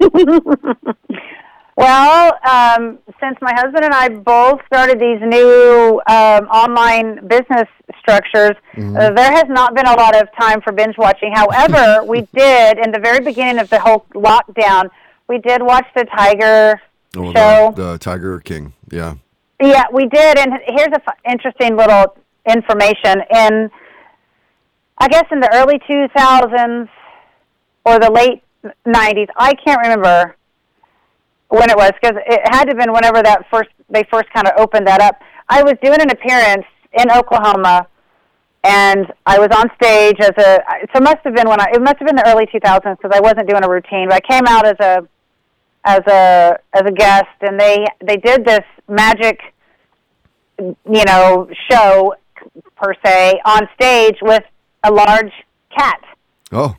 Well, 1.78 2.32
um, 2.48 2.98
since 3.20 3.36
my 3.42 3.52
husband 3.54 3.84
and 3.84 3.92
I 3.92 4.08
both 4.08 4.60
started 4.66 4.98
these 4.98 5.20
new 5.20 6.00
um, 6.06 6.46
online 6.48 7.26
business 7.28 7.68
structures, 8.00 8.56
uh, 8.78 9.10
there 9.12 9.30
has 9.30 9.44
not 9.48 9.74
been 9.74 9.86
a 9.86 9.92
lot 9.94 10.16
of 10.16 10.26
time 10.40 10.62
for 10.62 10.72
binge 10.72 10.96
watching. 10.96 11.32
However, 11.34 12.02
we 12.08 12.22
did 12.34 12.78
in 12.78 12.92
the 12.92 12.98
very 12.98 13.20
beginning 13.22 13.58
of 13.58 13.68
the 13.68 13.78
whole 13.78 14.06
lockdown. 14.14 14.88
We 15.28 15.36
did 15.38 15.60
watch 15.62 15.86
the 15.94 16.06
Tiger 16.06 16.80
Oh, 17.14 17.32
show. 17.34 17.72
the, 17.76 17.92
the 17.92 17.98
Tiger 17.98 18.40
King. 18.40 18.72
Yeah. 18.90 19.16
Yeah, 19.60 19.84
we 19.92 20.06
did. 20.06 20.38
And 20.38 20.54
here's 20.66 20.88
a 20.92 21.02
f- 21.06 21.16
interesting 21.30 21.76
little 21.76 22.16
information. 22.48 23.22
In, 23.34 23.70
I 24.98 25.08
guess, 25.08 25.24
in 25.30 25.40
the 25.40 25.50
early 25.54 25.78
2000s 25.88 26.88
or 27.84 27.98
the 27.98 28.10
late 28.10 28.42
90s, 28.86 29.28
I 29.36 29.54
can't 29.54 29.80
remember 29.82 30.36
when 31.48 31.70
it 31.70 31.76
was 31.76 31.92
because 32.00 32.16
it 32.26 32.40
had 32.52 32.64
to 32.64 32.70
have 32.70 32.78
been 32.78 32.92
whenever 32.92 33.22
that 33.22 33.44
first 33.50 33.70
they 33.88 34.02
first 34.10 34.28
kind 34.34 34.46
of 34.48 34.54
opened 34.58 34.86
that 34.86 35.00
up. 35.00 35.20
I 35.48 35.62
was 35.62 35.74
doing 35.82 36.00
an 36.00 36.10
appearance 36.10 36.66
in 36.92 37.10
Oklahoma, 37.10 37.86
and 38.64 39.06
I 39.26 39.38
was 39.38 39.48
on 39.54 39.70
stage 39.80 40.16
as 40.20 40.32
a. 40.38 40.58
So 40.92 40.98
it 40.98 41.02
must 41.02 41.18
have 41.24 41.34
been 41.34 41.48
when 41.48 41.60
I. 41.60 41.66
It 41.72 41.82
must 41.82 41.98
have 41.98 42.06
been 42.06 42.16
the 42.16 42.28
early 42.28 42.46
2000s 42.46 42.96
because 42.96 43.12
I 43.14 43.20
wasn't 43.20 43.48
doing 43.48 43.62
a 43.64 43.68
routine, 43.68 44.08
but 44.08 44.16
I 44.16 44.20
came 44.20 44.46
out 44.46 44.66
as 44.66 44.76
a 44.80 45.08
as 45.84 46.00
a 46.08 46.58
as 46.74 46.82
a 46.84 46.92
guest, 46.92 47.36
and 47.42 47.58
they 47.60 47.84
they 48.04 48.16
did 48.16 48.44
this 48.44 48.64
magic, 48.88 49.38
you 50.58 51.04
know, 51.06 51.48
show 51.70 52.14
per 52.76 52.94
se 53.04 53.40
on 53.44 53.68
stage 53.74 54.16
with 54.22 54.42
a 54.84 54.92
large 54.92 55.32
cat. 55.76 56.00
Oh. 56.52 56.74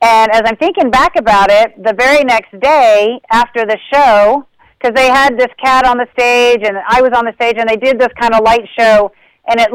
And 0.00 0.32
as 0.32 0.42
I'm 0.44 0.56
thinking 0.56 0.90
back 0.90 1.14
about 1.16 1.50
it, 1.50 1.80
the 1.82 1.92
very 1.94 2.24
next 2.24 2.58
day 2.60 3.20
after 3.30 3.64
the 3.64 3.78
show, 3.92 4.46
because 4.78 4.94
they 4.96 5.06
had 5.08 5.38
this 5.38 5.50
cat 5.62 5.86
on 5.86 5.96
the 5.96 6.08
stage 6.12 6.60
and 6.66 6.76
I 6.88 7.00
was 7.00 7.12
on 7.14 7.24
the 7.24 7.32
stage, 7.34 7.56
and 7.58 7.68
they 7.68 7.76
did 7.76 8.00
this 8.00 8.12
kind 8.20 8.34
of 8.34 8.42
light 8.42 8.68
show, 8.76 9.12
and 9.46 9.60
it 9.60 9.70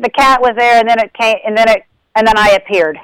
the 0.00 0.10
cat 0.10 0.40
was 0.40 0.52
there, 0.56 0.78
and 0.78 0.88
then 0.88 0.98
it 1.00 1.12
came, 1.14 1.36
and 1.44 1.56
then 1.56 1.68
it, 1.68 1.82
and 2.14 2.26
then 2.26 2.38
I 2.38 2.50
appeared. 2.50 2.98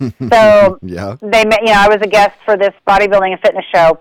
so 0.30 0.78
Yeah. 0.82 1.16
they, 1.22 1.44
ma- 1.44 1.58
you 1.60 1.66
know, 1.72 1.78
I 1.78 1.88
was 1.88 1.98
a 2.02 2.08
guest 2.08 2.36
for 2.44 2.56
this 2.56 2.72
bodybuilding 2.86 3.30
and 3.30 3.40
fitness 3.40 3.64
show. 3.72 3.98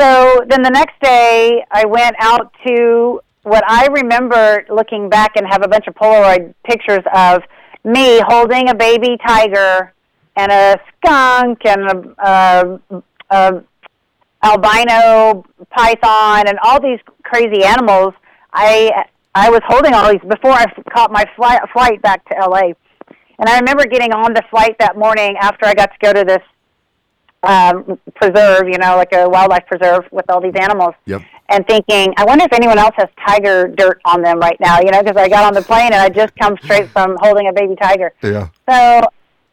So 0.00 0.40
then 0.48 0.62
the 0.62 0.70
next 0.70 0.94
day, 1.02 1.64
I 1.70 1.84
went 1.86 2.14
out 2.20 2.52
to 2.66 3.20
what 3.44 3.62
I 3.66 3.86
remember 3.86 4.64
looking 4.68 5.08
back 5.08 5.36
and 5.36 5.46
have 5.46 5.62
a 5.62 5.68
bunch 5.68 5.86
of 5.86 5.94
Polaroid 5.94 6.54
pictures 6.64 7.04
of 7.14 7.42
me 7.84 8.20
holding 8.26 8.70
a 8.70 8.74
baby 8.74 9.16
tiger 9.24 9.92
and 10.36 10.50
a 10.50 10.80
skunk 10.96 11.58
and 11.64 11.82
a, 11.82 12.80
a, 12.90 13.02
a 13.30 13.64
albino 14.42 15.44
python 15.70 16.48
and 16.48 16.58
all 16.62 16.80
these 16.80 16.98
crazy 17.22 17.64
animals. 17.64 18.14
I 18.52 19.04
I 19.34 19.50
was 19.50 19.60
holding 19.66 19.94
all 19.94 20.10
these 20.10 20.22
before 20.22 20.52
I 20.52 20.64
caught 20.92 21.12
my 21.12 21.24
flight 21.36 21.60
flight 21.72 22.00
back 22.02 22.24
to 22.30 22.34
LA. 22.38 22.72
And 23.38 23.48
I 23.48 23.58
remember 23.58 23.84
getting 23.86 24.12
on 24.12 24.32
the 24.32 24.42
flight 24.48 24.76
that 24.78 24.96
morning 24.96 25.36
after 25.40 25.66
I 25.66 25.74
got 25.74 25.90
to 25.90 25.98
go 26.00 26.12
to 26.12 26.24
this 26.24 26.42
um, 27.42 27.98
preserve, 28.14 28.68
you 28.68 28.78
know, 28.78 28.96
like 28.96 29.12
a 29.12 29.28
wildlife 29.28 29.66
preserve 29.66 30.04
with 30.12 30.24
all 30.30 30.40
these 30.40 30.54
animals. 30.58 30.94
Yep. 31.06 31.22
And 31.50 31.66
thinking, 31.66 32.14
I 32.16 32.24
wonder 32.24 32.44
if 32.44 32.52
anyone 32.54 32.78
else 32.78 32.94
has 32.96 33.08
tiger 33.26 33.68
dirt 33.68 34.00
on 34.06 34.22
them 34.22 34.38
right 34.38 34.56
now, 34.60 34.78
you 34.80 34.90
know, 34.90 35.02
because 35.02 35.16
I 35.16 35.28
got 35.28 35.44
on 35.44 35.52
the 35.52 35.60
plane 35.60 35.92
and 35.92 35.96
I 35.96 36.08
just 36.08 36.34
come 36.36 36.56
straight 36.62 36.88
from 36.88 37.18
holding 37.20 37.48
a 37.48 37.52
baby 37.52 37.76
tiger. 37.76 38.14
Yeah. 38.22 38.48
So 38.68 39.02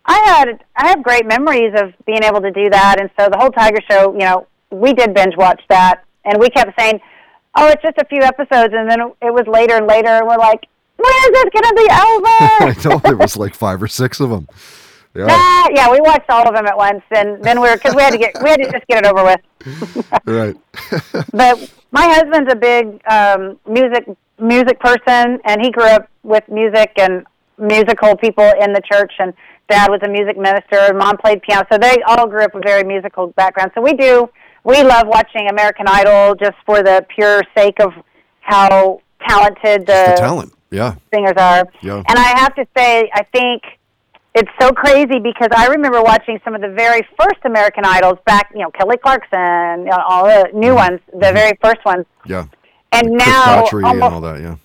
I 0.06 0.18
had 0.26 0.64
I 0.76 0.88
have 0.90 1.04
great 1.04 1.26
memories 1.26 1.74
of 1.76 1.94
being 2.06 2.24
able 2.24 2.42
to 2.42 2.52
do 2.52 2.70
that, 2.70 3.00
and 3.00 3.10
so 3.20 3.30
the 3.30 3.38
whole 3.38 3.52
Tiger 3.52 3.80
Show, 3.90 4.14
you 4.14 4.26
know, 4.26 4.48
we 4.72 4.94
did 4.94 5.14
binge 5.14 5.36
watch 5.38 5.62
that, 5.70 6.04
and 6.26 6.40
we 6.40 6.50
kept 6.50 6.78
saying, 6.80 7.00
"Oh, 7.56 7.68
it's 7.68 7.82
just 7.82 7.98
a 7.98 8.06
few 8.06 8.22
episodes," 8.22 8.74
and 8.76 8.90
then 8.90 9.00
it 9.22 9.34
was 9.34 9.46
later 9.48 9.76
and 9.76 9.86
later, 9.88 10.10
and 10.10 10.28
we're 10.28 10.38
like, 10.38 10.66
"When 10.98 11.12
is 11.12 11.32
this 11.32 11.46
going 11.54 11.70
to 11.70 11.76
be 11.76 11.88
over?" 11.92 12.28
I 12.64 12.76
over?" 12.76 12.90
know 12.90 13.00
there 13.00 13.18
was 13.18 13.38
like 13.38 13.54
five 13.54 13.82
or 13.82 13.88
six 13.88 14.20
of 14.20 14.30
them. 14.32 14.48
Yeah. 15.14 15.28
Ah, 15.30 15.68
yeah, 15.74 15.92
we 15.92 16.00
watched 16.00 16.30
all 16.30 16.48
of 16.48 16.56
them 16.56 16.66
at 16.66 16.78
once, 16.78 17.04
and 17.12 17.44
then 17.44 17.60
we 17.60 17.70
were 17.70 17.76
because 17.76 17.96
we 17.96 18.02
had 18.02 18.12
to 18.12 18.18
get 18.18 18.34
we 18.42 18.50
had 18.50 18.62
to 18.64 18.72
just 18.72 18.88
get 18.88 19.06
it 19.06 19.12
over 19.12 19.24
with. 19.24 19.42
Right. 20.26 20.56
But 21.34 21.72
my 21.92 22.08
husband's 22.08 22.52
a 22.52 22.56
big 22.56 23.02
um, 23.10 23.60
music 23.68 24.06
music 24.40 24.80
person, 24.80 25.40
and 25.46 25.62
he 25.62 25.70
grew 25.72 25.86
up 25.86 26.10
with 26.24 26.48
music 26.48 26.94
and 26.98 27.26
musical 27.58 28.16
people 28.16 28.50
in 28.62 28.74
the 28.74 28.82
church. 28.92 29.14
And 29.20 29.34
dad 29.70 29.90
was 29.90 30.00
a 30.04 30.10
music 30.10 30.38
minister, 30.38 30.78
and 30.78 30.98
mom 30.98 31.18
played 31.18 31.42
piano, 31.42 31.66
so 31.72 31.78
they 31.78 31.98
all 32.08 32.28
grew 32.28 32.44
up 32.44 32.56
with 32.56 32.64
very 32.64 32.84
musical 32.84 33.28
backgrounds. 33.28 33.74
So 33.76 33.82
we 33.82 33.94
do 33.94 34.30
we 34.64 34.82
love 34.84 35.08
watching 35.08 35.50
American 35.50 35.88
Idol 35.88 36.36
just 36.36 36.58
for 36.66 36.84
the 36.84 37.06
pure 37.14 37.44
sake 37.56 37.80
of 37.80 37.92
how 38.42 39.02
talented 39.28 39.82
the 39.82 40.14
the, 40.16 40.16
talent. 40.18 40.54
Yeah. 40.70 40.96
singers 41.14 41.34
are. 41.38 41.66
Yeah. 41.82 42.04
And 42.08 42.18
I 42.18 42.40
have 42.40 42.56
to 42.56 42.66
say, 42.78 43.10
I 43.14 43.24
think 43.24 43.64
it's 44.34 44.50
so 44.60 44.72
crazy 44.72 45.20
because 45.20 45.50
I 45.56 45.68
remember 45.68 46.02
watching 46.02 46.40
some 46.46 46.56
of 46.56 46.62
the 46.62 46.70
very 46.70 47.06
first 47.20 47.40
American 47.44 47.84
Idols 47.86 48.18
back, 48.26 48.50
you 48.54 48.62
know, 48.62 48.72
Kelly 48.72 48.98
Clarkson, 48.98 49.82
you 49.82 49.92
know, 49.92 50.04
all 50.08 50.26
the 50.26 50.50
new 50.54 50.68
mm-hmm. 50.68 50.76
ones, 50.76 51.00
the 51.12 51.18
mm-hmm. 51.18 51.36
very 51.36 51.58
first 51.62 51.84
ones. 51.86 52.06
Yeah. 52.26 52.46
And 52.94 53.08
Chris 53.08 53.28
now, 53.28 53.64
Daughtry 53.64 53.92
and 53.92 54.04
all 54.04 54.22
that. 54.22 54.42
Yeah. 54.42 54.56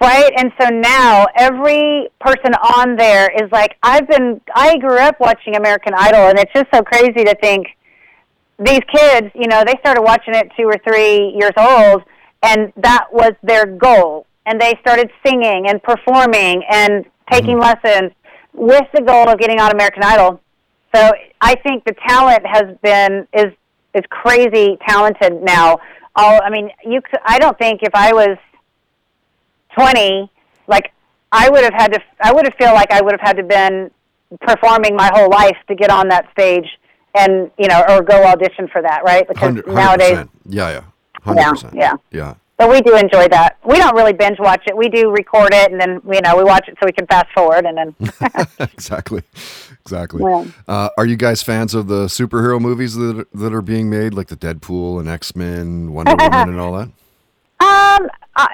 right? 0.00 0.32
And 0.36 0.50
so 0.60 0.68
now 0.68 1.26
every 1.36 2.08
person 2.20 2.54
on 2.54 2.96
there 2.96 3.30
is 3.30 3.50
like, 3.52 3.76
I've 3.82 4.08
been, 4.08 4.40
I 4.54 4.78
grew 4.78 4.98
up 4.98 5.20
watching 5.20 5.56
American 5.56 5.92
Idol, 5.94 6.28
and 6.28 6.38
it's 6.38 6.52
just 6.54 6.66
so 6.72 6.82
crazy 6.82 7.24
to 7.24 7.34
think 7.40 7.66
these 8.58 8.80
kids, 8.94 9.28
you 9.34 9.46
know, 9.46 9.62
they 9.66 9.74
started 9.80 10.02
watching 10.02 10.34
it 10.34 10.50
two 10.56 10.64
or 10.64 10.76
three 10.84 11.34
years 11.38 11.52
old, 11.58 12.02
and 12.42 12.72
that 12.76 13.06
was 13.12 13.32
their 13.42 13.66
goal. 13.66 14.26
And 14.46 14.60
they 14.60 14.74
started 14.80 15.10
singing 15.26 15.66
and 15.68 15.82
performing 15.82 16.62
and 16.70 17.04
taking 17.30 17.58
mm-hmm. 17.58 17.84
lessons 17.84 18.12
with 18.56 18.86
the 18.94 19.02
goal 19.02 19.28
of 19.28 19.38
getting 19.38 19.60
on 19.60 19.70
American 19.70 20.02
Idol. 20.02 20.40
So 20.94 21.12
I 21.40 21.54
think 21.56 21.84
the 21.84 21.94
talent 22.08 22.44
has 22.46 22.76
been 22.82 23.28
is 23.32 23.52
is 23.94 24.02
crazy 24.10 24.78
talented 24.86 25.42
now. 25.42 25.78
All 26.14 26.40
I 26.42 26.50
mean, 26.50 26.70
you 26.84 27.00
could, 27.02 27.20
I 27.24 27.38
don't 27.38 27.58
think 27.58 27.82
if 27.82 27.94
I 27.94 28.12
was 28.12 28.38
20, 29.74 30.30
like 30.66 30.92
I 31.32 31.50
would 31.50 31.64
have 31.64 31.74
had 31.74 31.92
to 31.92 32.00
I 32.20 32.32
would 32.32 32.46
have 32.46 32.54
feel 32.54 32.72
like 32.72 32.90
I 32.90 33.02
would 33.02 33.12
have 33.12 33.20
had 33.20 33.36
to 33.36 33.42
been 33.42 33.90
performing 34.40 34.96
my 34.96 35.10
whole 35.14 35.30
life 35.30 35.56
to 35.68 35.74
get 35.74 35.90
on 35.90 36.08
that 36.08 36.30
stage 36.32 36.66
and 37.14 37.50
you 37.58 37.68
know 37.68 37.82
or 37.88 38.02
go 38.02 38.24
audition 38.24 38.68
for 38.68 38.82
that, 38.82 39.02
right? 39.04 39.26
Because 39.28 39.54
100, 39.54 39.68
nowadays 39.68 40.12
100%. 40.12 40.28
Yeah. 40.46 40.70
Yeah. 40.70 40.84
Yeah, 41.34 41.52
100%. 41.52 41.74
yeah. 41.74 41.94
Yeah. 42.10 42.34
But 42.58 42.70
we 42.70 42.80
do 42.80 42.96
enjoy 42.96 43.28
that. 43.28 43.58
We 43.64 43.76
don't 43.76 43.94
really 43.94 44.12
binge 44.12 44.38
watch 44.38 44.62
it. 44.66 44.76
We 44.76 44.88
do 44.88 45.10
record 45.10 45.52
it 45.52 45.70
and 45.70 45.80
then 45.80 46.00
you 46.10 46.20
know 46.20 46.36
we 46.36 46.44
watch 46.44 46.68
it 46.68 46.76
so 46.80 46.86
we 46.86 46.92
can 46.92 47.06
fast 47.06 47.28
forward 47.34 47.66
and 47.66 47.76
then 47.76 47.94
exactly. 48.72 49.22
Exactly. 49.80 50.22
Yeah. 50.22 50.46
Uh, 50.66 50.88
are 50.98 51.06
you 51.06 51.16
guys 51.16 51.42
fans 51.42 51.74
of 51.74 51.86
the 51.86 52.06
superhero 52.06 52.60
movies 52.60 52.94
that 52.94 53.26
that 53.34 53.52
are 53.54 53.62
being 53.62 53.88
made, 53.88 54.14
like 54.14 54.28
the 54.28 54.36
Deadpool 54.36 54.98
and 55.00 55.08
X 55.08 55.36
Men, 55.36 55.92
Wonder 55.92 56.16
Woman, 56.18 56.48
and 56.48 56.60
all 56.60 56.72
that? 56.72 56.88
Um, 57.58 58.10
I, 58.34 58.48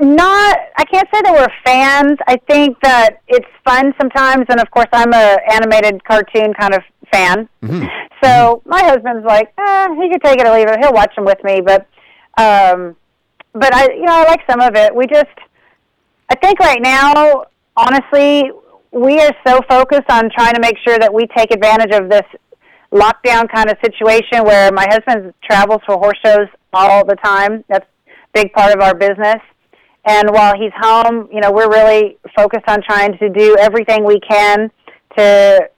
not. 0.00 0.58
I 0.76 0.84
can't 0.84 1.08
say 1.12 1.22
that 1.22 1.32
we're 1.32 1.48
fans. 1.64 2.18
I 2.28 2.36
think 2.48 2.78
that 2.82 3.20
it's 3.28 3.48
fun 3.64 3.94
sometimes, 4.00 4.46
and 4.48 4.60
of 4.60 4.70
course, 4.70 4.88
I'm 4.92 5.12
a 5.12 5.38
animated 5.50 6.04
cartoon 6.04 6.54
kind 6.54 6.74
of 6.74 6.82
fan. 7.10 7.48
So 8.22 8.62
my 8.66 8.82
husband's 8.82 9.24
like, 9.24 9.52
eh, 9.58 9.88
he 9.94 10.10
could 10.10 10.22
take 10.22 10.40
it 10.40 10.46
or 10.46 10.52
leave 10.52 10.68
it. 10.68 10.78
He'll 10.80 10.92
watch 10.92 11.14
them 11.16 11.24
with 11.24 11.42
me, 11.44 11.60
but, 11.60 11.86
um, 12.36 12.96
but 13.52 13.74
I, 13.74 13.92
you 13.92 14.02
know, 14.02 14.12
I 14.12 14.24
like 14.24 14.40
some 14.48 14.60
of 14.60 14.74
it. 14.74 14.94
We 14.94 15.06
just, 15.06 15.26
I 16.28 16.34
think 16.36 16.58
right 16.60 16.80
now, 16.80 17.44
honestly, 17.76 18.50
we 18.90 19.20
are 19.20 19.32
so 19.46 19.60
focused 19.68 20.10
on 20.10 20.30
trying 20.30 20.54
to 20.54 20.60
make 20.60 20.76
sure 20.86 20.98
that 20.98 21.12
we 21.12 21.26
take 21.36 21.52
advantage 21.52 21.94
of 21.94 22.08
this 22.08 22.24
lockdown 22.92 23.50
kind 23.52 23.70
of 23.70 23.76
situation 23.84 24.44
where 24.44 24.72
my 24.72 24.86
husband 24.88 25.34
travels 25.44 25.80
for 25.86 25.96
horse 25.96 26.18
shows 26.24 26.48
all 26.72 27.04
the 27.04 27.16
time. 27.16 27.64
That's 27.68 27.86
a 28.06 28.10
big 28.32 28.52
part 28.52 28.74
of 28.74 28.80
our 28.80 28.94
business. 28.94 29.40
And 30.06 30.30
while 30.30 30.54
he's 30.58 30.72
home, 30.74 31.28
you 31.30 31.40
know, 31.40 31.52
we're 31.52 31.68
really 31.68 32.18
focused 32.34 32.64
on 32.66 32.82
trying 32.82 33.18
to 33.18 33.28
do 33.28 33.56
everything 33.58 34.04
we 34.04 34.20
can 34.20 34.70
to 35.18 35.68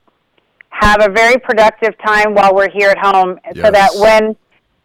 have 0.69 1.01
a 1.01 1.09
very 1.11 1.37
productive 1.37 1.97
time 2.05 2.33
while 2.33 2.55
we're 2.55 2.69
here 2.69 2.89
at 2.89 2.97
home 2.97 3.39
so 3.55 3.69
that 3.69 3.89
when 3.95 4.35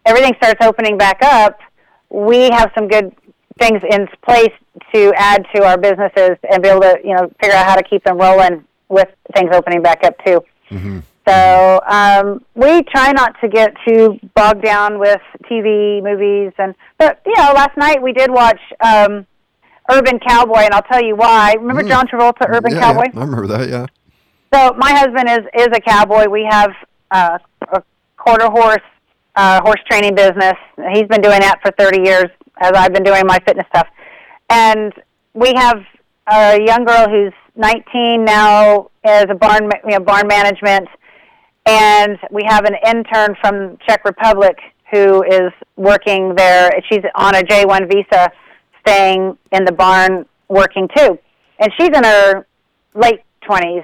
everything 0.05 0.35
starts 0.43 0.65
opening 0.65 0.99
back 0.99 1.19
up, 1.23 1.59
we 2.11 2.51
have 2.51 2.71
some 2.77 2.89
good 2.89 3.15
things 3.59 3.81
in 3.91 4.07
place 4.27 4.53
to 4.95 5.13
add 5.17 5.47
to 5.55 5.65
our 5.65 5.79
businesses 5.79 6.37
and 6.51 6.63
be 6.63 6.69
able 6.69 6.81
to, 6.83 6.99
you 7.05 7.15
know, 7.15 7.31
figure 7.41 7.57
out 7.57 7.67
how 7.67 7.75
to 7.75 7.83
keep 7.83 8.05
them 8.05 8.19
rolling 8.19 8.65
with 8.89 9.09
things 9.35 9.51
opening 9.53 9.83
back 9.83 10.05
up 10.05 10.15
too. 10.25 10.41
So 11.29 11.81
um, 11.89 12.45
we 12.55 12.83
try 12.85 13.11
not 13.13 13.35
to 13.41 13.49
get 13.49 13.75
too 13.87 14.19
bogged 14.35 14.63
down 14.63 14.99
with 15.01 15.21
TV, 15.51 16.01
movies, 16.03 16.53
and 16.59 16.75
but 16.99 17.21
you 17.27 17.35
know, 17.37 17.53
last 17.53 17.77
night 17.77 18.01
we 18.01 18.13
did 18.13 18.31
watch 18.31 18.61
um, 18.81 19.27
Urban 19.91 20.21
Cowboy, 20.21 20.61
and 20.61 20.73
I'll 20.73 20.83
tell 20.83 21.03
you 21.03 21.17
why. 21.17 21.55
Remember 21.59 21.83
John 21.83 22.07
Travolta, 22.07 22.49
Urban 22.49 22.73
yeah, 22.73 22.81
Cowboy? 22.81 23.05
yeah, 23.13 23.21
I 23.21 23.25
remember 23.25 23.47
that. 23.49 23.69
Yeah. 23.69 23.87
So 24.55 24.75
my 24.75 24.93
husband 24.93 25.29
is 25.29 25.67
is 25.67 25.69
a 25.75 25.81
cowboy. 25.81 26.29
We 26.29 26.47
have 26.49 26.71
uh, 27.11 27.39
a 27.73 27.83
quarter 28.17 28.49
horse 28.49 28.79
uh, 29.37 29.61
horse 29.63 29.81
training 29.89 30.15
business. 30.15 30.55
He's 30.93 31.07
been 31.09 31.21
doing 31.21 31.41
that 31.41 31.61
for 31.63 31.73
30 31.79 32.03
years, 32.05 32.27
as 32.61 32.73
I've 32.75 32.93
been 32.93 33.05
doing 33.05 33.23
my 33.27 33.39
fitness 33.47 33.67
stuff. 33.69 33.87
And 34.51 34.93
we 35.35 35.53
have 35.57 35.79
a 36.31 36.59
young 36.65 36.85
girl 36.85 37.09
who's 37.09 37.33
19 37.57 38.25
now, 38.25 38.91
as 39.05 39.27
a 39.31 39.35
barn 39.35 39.71
you 39.85 39.91
know, 39.91 40.01
barn 40.01 40.27
management, 40.27 40.89
and 41.67 42.19
we 42.31 42.43
have 42.47 42.65
an 42.65 42.75
intern 42.87 43.37
from 43.41 43.77
Czech 43.87 44.05
Republic 44.05 44.57
who 44.93 45.23
is 45.25 45.53
working 45.77 46.35
there. 46.37 46.71
She's 46.89 47.03
on 47.15 47.35
a 47.35 47.43
J 47.43 47.65
one 47.65 47.89
visa, 47.89 48.31
staying 48.87 49.37
in 49.53 49.65
the 49.65 49.73
barn 49.73 50.27
working 50.49 50.89
too, 50.97 51.19
and 51.59 51.73
she's 51.79 51.89
in 51.89 52.05
her 52.05 52.47
late 52.95 53.21
twenties. 53.45 53.83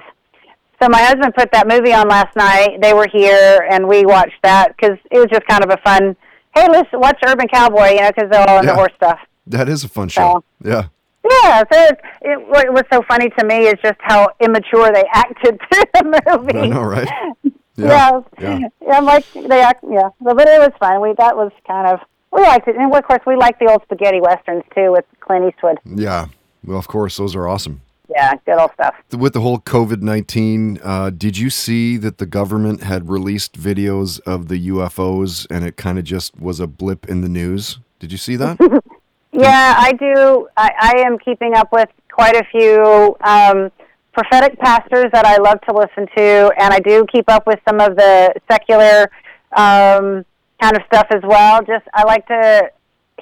So 0.83 0.89
my 0.89 1.01
husband 1.01 1.33
put 1.33 1.49
that 1.53 1.65
movie 1.65 1.93
on 1.93 2.09
last 2.09 2.35
night. 2.35 2.81
They 2.81 2.93
were 2.93 3.07
here, 3.09 3.65
and 3.71 3.87
we 3.87 4.05
watched 4.05 4.41
that 4.43 4.75
because 4.75 4.97
it 5.11 5.17
was 5.17 5.27
just 5.31 5.47
kind 5.47 5.63
of 5.63 5.69
a 5.69 5.77
fun. 5.77 6.13
Hey, 6.53 6.67
let's 6.69 6.89
watch 6.91 7.17
Urban 7.25 7.47
Cowboy, 7.47 7.91
you 7.91 8.01
know, 8.01 8.11
because 8.13 8.29
they're 8.29 8.49
all 8.49 8.59
in 8.59 8.65
Yeah. 8.65 8.71
the 8.71 8.75
horse 8.75 8.91
stuff. 8.97 9.19
That 9.47 9.69
is 9.69 9.85
a 9.85 9.87
fun 9.87 10.09
show. 10.09 10.43
Yeah. 10.61 10.87
Yeah, 11.23 11.63
so 11.71 11.79
it, 11.85 12.01
it, 12.23 12.47
what 12.49 12.73
was 12.73 12.83
so 12.91 13.01
funny 13.07 13.29
to 13.39 13.45
me 13.45 13.59
is 13.67 13.75
just 13.81 13.95
how 14.01 14.27
immature 14.41 14.91
they 14.93 15.05
acted 15.13 15.57
through 15.71 15.83
the 15.93 16.21
movie. 16.37 16.59
I 16.59 16.65
know, 16.67 16.81
right? 16.81 17.07
Yeah. 17.75 18.21
Yeah. 18.39 18.59
Yeah. 18.85 18.97
I'm 18.97 19.05
like 19.05 19.25
they 19.33 19.61
act. 19.61 19.83
Yeah, 19.89 20.09
but 20.21 20.47
it 20.47 20.59
was 20.59 20.71
fun. 20.79 21.01
We 21.01 21.13
that 21.17 21.35
was 21.35 21.51
kind 21.65 21.87
of 21.87 22.01
we 22.31 22.41
liked 22.43 22.67
it, 22.67 22.75
and 22.75 22.93
of 22.93 23.03
course 23.05 23.21
we 23.25 23.35
like 23.35 23.57
the 23.57 23.65
old 23.71 23.81
spaghetti 23.83 24.19
westerns 24.21 24.63
too 24.75 24.91
with 24.91 25.05
Clint 25.21 25.45
Eastwood. 25.51 25.79
Yeah. 25.83 26.27
Well, 26.63 26.77
of 26.77 26.87
course, 26.87 27.17
those 27.17 27.35
are 27.35 27.47
awesome. 27.47 27.81
Yeah, 28.09 28.33
good 28.45 28.59
old 28.59 28.71
stuff. 28.73 28.95
With 29.11 29.33
the 29.33 29.41
whole 29.41 29.59
COVID 29.59 30.01
19, 30.01 30.79
uh, 30.83 31.09
did 31.09 31.37
you 31.37 31.49
see 31.49 31.97
that 31.97 32.17
the 32.17 32.25
government 32.25 32.83
had 32.83 33.09
released 33.09 33.59
videos 33.59 34.19
of 34.21 34.49
the 34.49 34.67
UFOs 34.67 35.47
and 35.49 35.65
it 35.65 35.77
kind 35.77 35.97
of 35.97 36.03
just 36.03 36.37
was 36.39 36.59
a 36.59 36.67
blip 36.67 37.07
in 37.07 37.21
the 37.21 37.29
news? 37.29 37.79
Did 37.99 38.11
you 38.11 38.17
see 38.17 38.35
that? 38.35 38.59
Yeah, 39.33 39.73
I 39.75 39.93
do. 39.93 40.47
I, 40.55 40.71
I 40.79 40.93
am 41.07 41.17
keeping 41.17 41.55
up 41.55 41.71
with 41.71 41.89
quite 42.11 42.35
a 42.35 42.43
few 42.51 43.17
um, 43.21 43.71
prophetic 44.13 44.59
pastors 44.59 45.05
that 45.11 45.25
I 45.25 45.37
love 45.37 45.59
to 45.67 45.75
listen 45.75 46.07
to, 46.15 46.53
and 46.59 46.71
I 46.71 46.79
do 46.79 47.03
keep 47.11 47.25
up 47.29 47.47
with 47.47 47.59
some 47.67 47.79
of 47.79 47.95
the 47.95 48.31
secular 48.49 49.09
um, 49.57 50.23
kind 50.61 50.77
of 50.77 50.83
stuff 50.85 51.07
as 51.09 51.21
well. 51.23 51.63
Just 51.63 51.85
I 51.95 52.03
like 52.03 52.27
to 52.27 52.69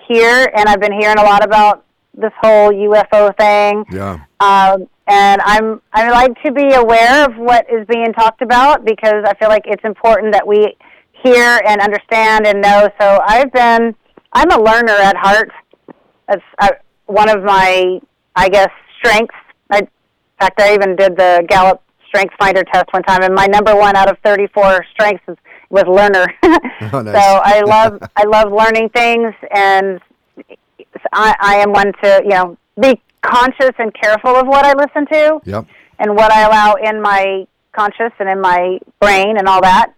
hear, 0.06 0.52
and 0.54 0.68
I've 0.68 0.82
been 0.82 0.92
hearing 0.92 1.18
a 1.18 1.24
lot 1.24 1.46
about 1.46 1.86
this 2.14 2.32
whole 2.42 2.72
UFO 2.72 3.36
thing. 3.38 3.86
yeah. 3.92 4.20
Um, 4.40 4.88
and 5.08 5.42
I'm 5.44 5.82
I 5.94 6.10
like 6.10 6.42
to 6.44 6.52
be 6.52 6.74
aware 6.74 7.26
of 7.26 7.36
what 7.36 7.66
is 7.72 7.86
being 7.88 8.14
talked 8.14 8.42
about 8.42 8.86
because 8.86 9.24
I 9.26 9.34
feel 9.36 9.50
like 9.50 9.64
it's 9.66 9.84
important 9.84 10.32
that 10.34 10.48
we 10.48 10.76
hear 11.24 11.62
and 11.68 11.82
understand 11.82 12.48
and 12.48 12.62
know. 12.62 12.90
So 13.00 13.20
I've 13.26 13.52
been 13.52 13.96
I'm 14.34 14.52
a 14.52 14.62
learner 14.62 14.94
at 14.94 15.18
heart. 15.18 15.52
That's 16.28 16.42
uh, 16.60 16.70
one 17.08 17.30
of 17.30 17.44
my 17.44 18.00
I 18.36 18.50
guess 18.50 18.70
strengths. 19.00 19.36
I, 19.70 19.80
in 19.80 19.88
fact, 20.40 20.62
I 20.62 20.74
even 20.74 20.96
did 20.96 21.18
the 21.18 21.46
Gallup 21.48 21.82
Strength 22.08 22.34
Finder 22.40 22.64
test 22.74 22.86
one 22.92 23.04
time, 23.04 23.24
and 23.24 23.34
my 23.34 23.48
number 23.48 23.76
one 23.76 23.96
out 23.96 24.10
of 24.10 24.18
34 24.24 24.86
strengths 24.94 25.24
is, 25.28 25.38
was 25.70 25.86
learner. 25.88 26.26
Oh, 26.94 27.02
nice. 27.02 27.14
So 27.14 27.42
I 27.44 27.62
love 27.62 28.02
I 28.16 28.24
love 28.26 28.52
learning 28.52 28.90
things, 28.90 29.34
and 29.52 30.02
I, 31.14 31.36
I 31.40 31.56
am 31.58 31.72
one 31.72 31.92
to 32.04 32.22
you 32.24 32.30
know 32.30 32.58
be 32.80 33.02
conscious 33.22 33.72
and 33.78 33.94
careful 33.94 34.36
of 34.36 34.48
what 34.48 34.66
I 34.66 34.74
listen 34.74 35.06
to 35.08 35.40
Yep. 35.46 35.66
and 36.00 36.16
what 36.16 36.32
I 36.32 36.42
allow 36.44 36.76
in 36.76 37.02
my 37.02 37.46
conscious 37.74 38.12
and 38.20 38.28
in 38.30 38.42
my 38.42 38.80
brain 39.00 39.38
and 39.38 39.48
all 39.48 39.62
that. 39.62 39.94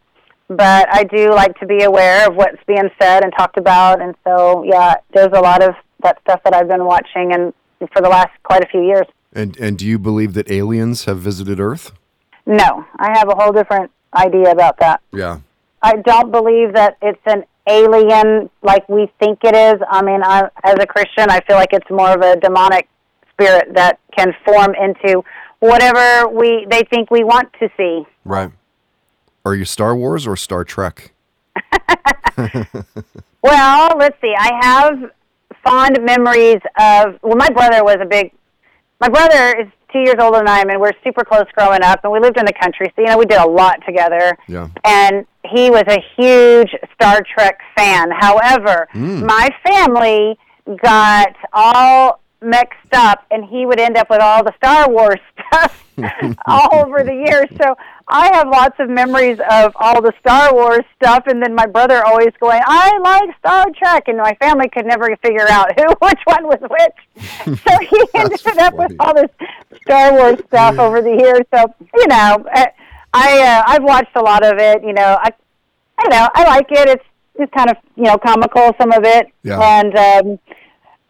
But 0.50 0.88
I 0.94 1.06
do 1.06 1.32
like 1.32 1.58
to 1.60 1.66
be 1.66 1.84
aware 1.84 2.28
of 2.28 2.36
what's 2.36 2.62
being 2.68 2.90
said 3.02 3.24
and 3.24 3.34
talked 3.38 3.58
about, 3.58 4.02
and 4.02 4.14
so 4.24 4.64
yeah, 4.64 4.96
there's 5.14 5.32
a 5.34 5.40
lot 5.40 5.64
of 5.64 5.74
that 6.04 6.20
stuff 6.22 6.42
that 6.44 6.54
I've 6.54 6.68
been 6.68 6.86
watching 6.86 7.34
and 7.34 7.54
for 7.94 8.02
the 8.02 8.10
last 8.10 8.32
quite 8.44 8.64
a 8.64 8.68
few 8.68 8.84
years. 8.84 9.08
And, 9.34 9.58
and 9.58 9.78
do 9.78 9.86
you 9.86 9.98
believe 9.98 10.34
that 10.36 10.52
aliens 10.52 11.06
have 11.06 11.18
visited 11.20 11.60
Earth? 11.60 11.92
No, 12.46 12.86
I 12.98 13.18
have 13.18 13.30
a 13.30 13.36
whole 13.36 13.52
different 13.52 13.90
idea 14.16 14.52
about 14.52 14.78
that. 14.80 15.02
Yeah. 15.12 15.40
I 15.82 15.96
don't 15.98 16.32
believe 16.32 16.74
that 16.74 16.98
it's 17.02 17.20
an 17.26 17.46
alien 17.68 18.50
like 18.62 18.88
we 18.90 19.12
think 19.20 19.40
it 19.44 19.56
is. 19.56 19.82
I 19.90 20.02
mean, 20.02 20.22
I, 20.24 20.50
as 20.64 20.76
a 20.80 20.86
Christian, 20.86 21.30
I 21.30 21.40
feel 21.42 21.56
like 21.56 21.74
it's 21.74 21.90
more 21.90 22.12
of 22.12 22.22
a 22.22 22.40
demonic 22.40 22.88
spirit 23.32 23.74
that 23.74 24.00
can 24.16 24.34
form 24.46 24.76
into 24.76 25.24
whatever 25.60 26.28
we 26.28 26.68
they 26.70 26.84
think 26.90 27.10
we 27.10 27.24
want 27.24 27.52
to 27.60 27.70
see. 27.78 28.04
Right. 28.26 28.52
Are 29.46 29.56
you 29.56 29.66
Star 29.66 29.96
Wars 29.96 30.28
or 30.28 30.36
Star 30.36 30.64
Trek? 30.64 31.14
Well, 33.44 33.90
let's 34.00 34.16
see. 34.22 34.34
I 34.38 34.52
have 34.62 35.12
fond 35.64 36.00
memories 36.02 36.62
of. 36.80 37.20
Well, 37.22 37.36
my 37.36 37.50
brother 37.50 37.84
was 37.84 37.98
a 38.02 38.06
big. 38.06 38.32
My 39.02 39.10
brother 39.10 39.60
is 39.60 39.68
two 39.94 40.00
years 40.00 40.16
older 40.20 40.40
than 40.40 40.48
I 40.50 40.60
am, 40.60 40.70
and 40.70 40.82
we're 40.82 40.92
super 41.04 41.24
close 41.24 41.46
growing 41.56 41.82
up. 41.84 42.00
And 42.04 42.12
we 42.12 42.20
lived 42.20 42.38
in 42.38 42.46
the 42.46 42.54
country, 42.62 42.92
so 42.96 43.02
you 43.02 43.08
know 43.08 43.18
we 43.18 43.26
did 43.26 43.40
a 43.40 43.48
lot 43.48 43.78
together. 43.86 44.38
Yeah. 44.48 44.68
And 44.84 45.26
he 45.46 45.70
was 45.70 45.84
a 45.88 46.04
huge 46.18 46.76
Star 46.96 47.22
Trek 47.34 47.60
fan. 47.78 48.10
However, 48.20 48.88
Hmm. 48.92 49.26
my 49.26 49.50
family 49.66 50.38
got 50.82 51.36
all 51.54 52.20
mixed 52.44 52.94
up, 52.94 53.26
and 53.32 53.46
he 53.46 53.66
would 53.66 53.80
end 53.80 53.98
up 53.98 54.10
with 54.10 54.22
all 54.22 54.44
the 54.44 54.54
Star 54.58 54.90
Wars 54.90 55.20
stuff 55.48 55.80
all 56.48 56.70
over 56.86 57.04
the 57.04 57.14
years. 57.14 57.48
So 57.62 57.76
I 58.08 58.30
have 58.36 58.48
lots 58.48 58.76
of 58.80 58.90
memories 58.90 59.40
of 59.52 59.72
all 59.80 60.02
the 60.02 60.12
Star 60.20 60.54
Wars 60.54 60.82
stuff, 61.02 61.24
and 61.28 61.42
then 61.42 61.54
my 61.56 61.66
brother 61.68 62.04
always 62.06 62.32
going, 62.40 62.62
"I 62.66 62.98
like 63.00 63.38
Star 63.40 63.66
Trek," 63.78 64.08
and 64.08 64.18
my 64.18 64.34
family 64.36 64.70
could 64.70 64.86
never 64.86 65.16
figure 65.24 65.48
out 65.50 65.68
who 65.80 65.86
which 66.02 66.20
one 66.26 66.46
was 66.46 66.60
which. 66.62 67.60
so 67.62 67.78
he 67.90 68.02
ended 68.16 68.40
up 68.60 68.74
funny. 68.76 68.78
with 68.78 68.96
all 69.00 69.14
this 69.14 69.30
Star 69.84 70.14
Wars 70.14 70.40
stuff 70.48 70.80
over 70.80 71.02
the 71.02 71.12
years. 71.16 71.42
So 71.54 71.74
you 71.96 72.08
know, 72.08 72.46
I 72.54 72.68
I, 73.14 73.42
uh, 73.42 73.64
I've 73.68 73.84
watched 73.84 74.16
a 74.16 74.22
lot 74.22 74.44
of 74.46 74.58
it. 74.58 74.84
You 74.84 74.94
know, 74.94 75.18
I 75.22 75.32
I 76.00 76.04
don't 76.04 76.10
know, 76.10 76.28
I 76.34 76.44
like 76.46 76.68
it. 76.72 76.90
It's 76.90 77.06
it's 77.36 77.54
kind 77.54 77.70
of 77.70 77.78
you 77.96 78.04
know 78.04 78.18
comical 78.18 78.72
some 78.80 78.92
of 78.92 79.04
it, 79.06 79.28
Yeah. 79.44 79.60
and 79.60 79.96
um, 79.96 80.40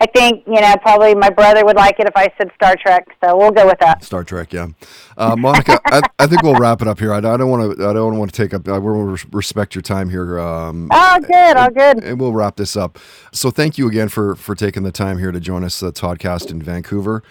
I 0.03 0.07
think 0.13 0.43
you 0.45 0.59
know 0.59 0.75
probably 0.81 1.15
my 1.15 1.29
brother 1.29 1.63
would 1.63 1.77
like 1.77 1.97
it 1.99 2.07
if 2.07 2.13
I 2.17 2.27
said 2.37 2.51
Star 2.55 2.75
Trek. 2.75 3.07
So 3.23 3.37
we'll 3.37 3.51
go 3.51 3.65
with 3.65 3.79
that. 3.79 4.03
Star 4.03 4.25
Trek, 4.25 4.51
yeah. 4.51 4.67
Uh, 5.15 5.35
Monica, 5.37 5.79
I, 5.85 6.01
I 6.19 6.27
think 6.27 6.41
we'll 6.43 6.55
wrap 6.55 6.81
it 6.81 6.87
up 6.89 6.99
here. 6.99 7.13
I, 7.13 7.19
I 7.19 7.21
don't 7.37 7.49
want 7.49 7.77
to. 7.77 7.87
I 7.87 7.93
don't 7.93 8.17
want 8.17 8.33
to 8.33 8.37
take 8.43 8.53
up. 8.53 8.67
I 8.67 8.77
will 8.79 9.17
respect 9.31 9.75
your 9.75 9.81
time 9.81 10.09
here. 10.09 10.37
Um, 10.39 10.89
Oh, 10.91 11.19
good, 11.21 11.55
all 11.57 11.69
good. 11.69 12.03
and 12.03 12.19
we'll 12.19 12.33
wrap 12.33 12.57
this 12.57 12.75
up. 12.75 12.99
So 13.31 13.49
thank 13.49 13.77
you 13.77 13.87
again 13.87 14.09
for 14.09 14.35
for 14.35 14.55
taking 14.55 14.83
the 14.83 14.91
time 14.91 15.19
here 15.19 15.31
to 15.31 15.39
join 15.39 15.63
us 15.63 15.81
at 15.81 15.93
Toddcast 15.93 16.51
in 16.51 16.61
Vancouver. 16.61 17.23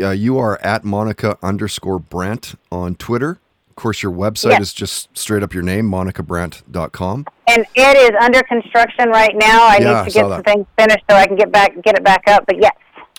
Uh, 0.00 0.10
you 0.10 0.38
are 0.38 0.60
at 0.62 0.84
Monica 0.84 1.38
underscore 1.42 1.98
Brant 2.00 2.54
on 2.72 2.94
Twitter. 2.96 3.38
Of 3.78 3.82
course, 3.82 4.02
your 4.02 4.10
website 4.10 4.50
Yes. 4.50 4.60
is 4.62 4.72
just 4.72 5.16
straight 5.16 5.44
up 5.44 5.54
your 5.54 5.62
name, 5.62 5.88
monicabrant.com. 5.88 7.26
And 7.46 7.64
it 7.76 7.96
is 7.96 8.10
under 8.20 8.42
construction 8.42 9.08
right 9.08 9.30
now. 9.36 9.68
I 9.68 9.78
Yeah, 9.80 10.02
need 10.02 10.04
to 10.06 10.10
saw 10.10 10.20
get 10.22 10.28
that. 10.30 10.34
some 10.34 10.42
things 10.42 10.66
finished 10.76 11.04
so 11.08 11.16
I 11.16 11.26
can 11.28 11.36
get 11.36 11.52
back 11.52 11.70
get 11.84 11.96
it 11.96 12.02
back 12.02 12.24
up. 12.26 12.44
But 12.44 12.60
yes. 12.60 12.72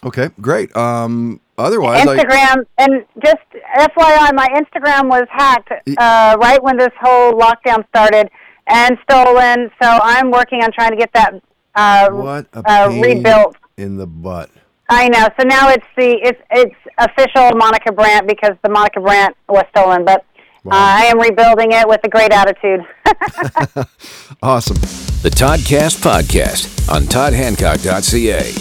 Okay, 0.03 0.29
great. 0.41 0.75
Um, 0.75 1.39
otherwise, 1.57 2.05
I, 2.05 2.17
Instagram 2.17 2.65
and 2.77 3.05
just 3.23 3.37
FYI, 3.77 4.33
my 4.33 4.47
Instagram 4.49 5.07
was 5.07 5.27
hacked 5.31 5.71
uh, 5.97 6.35
right 6.41 6.61
when 6.61 6.75
this 6.75 6.91
whole 7.01 7.31
lockdown 7.39 7.87
started 7.87 8.29
and 8.67 8.97
stolen. 9.09 9.71
So 9.81 9.87
I'm 10.03 10.29
working 10.29 10.61
on 10.61 10.73
trying 10.73 10.91
to 10.91 10.97
get 10.97 11.13
that 11.13 11.35
uh, 11.75 12.09
what 12.09 12.47
uh, 12.53 12.89
rebuilt. 13.01 13.55
in 13.77 13.95
the 13.95 14.07
butt. 14.07 14.49
I 14.89 15.07
know. 15.07 15.29
So 15.39 15.47
now 15.47 15.69
it's 15.69 15.85
the 15.95 16.19
it's 16.21 16.41
it's 16.51 16.75
official 16.97 17.55
Monica 17.55 17.93
Brant 17.93 18.27
because 18.27 18.57
the 18.61 18.69
Monica 18.69 18.99
Brant 18.99 19.37
was 19.47 19.63
stolen. 19.69 20.03
But 20.03 20.25
Wow. 20.69 20.75
uh, 20.77 21.01
I 21.01 21.05
am 21.05 21.19
rebuilding 21.19 21.71
it 21.71 21.87
with 21.87 22.01
a 22.03 22.09
great 22.09 22.31
attitude. 22.31 22.85
Awesome. 24.41 24.77
The 25.21 25.29
Toddcast 25.29 25.97
Podcast 26.01 26.89
on 26.89 27.01
toddhancock.ca. 27.03 28.53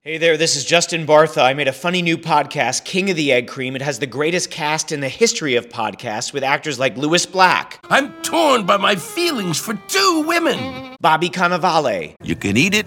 Hey 0.00 0.16
there, 0.16 0.38
this 0.38 0.56
is 0.56 0.64
Justin 0.64 1.06
Bartha. 1.06 1.42
I 1.42 1.52
made 1.52 1.68
a 1.68 1.72
funny 1.72 2.00
new 2.00 2.16
podcast, 2.16 2.86
King 2.86 3.10
of 3.10 3.16
the 3.16 3.30
Egg 3.30 3.46
Cream. 3.46 3.76
It 3.76 3.82
has 3.82 3.98
the 3.98 4.06
greatest 4.06 4.50
cast 4.50 4.90
in 4.90 5.00
the 5.00 5.08
history 5.10 5.56
of 5.56 5.68
podcasts 5.68 6.32
with 6.32 6.42
actors 6.42 6.78
like 6.78 6.96
Lewis 6.96 7.26
Black, 7.26 7.78
I'm 7.90 8.10
torn 8.22 8.64
by 8.64 8.78
my 8.78 8.94
feelings 8.96 9.58
for 9.58 9.74
two 9.86 10.24
women. 10.26 10.96
Bobby 11.00 11.28
Cannavale, 11.28 12.14
You 12.22 12.36
can 12.36 12.56
eat 12.56 12.72
it, 12.72 12.86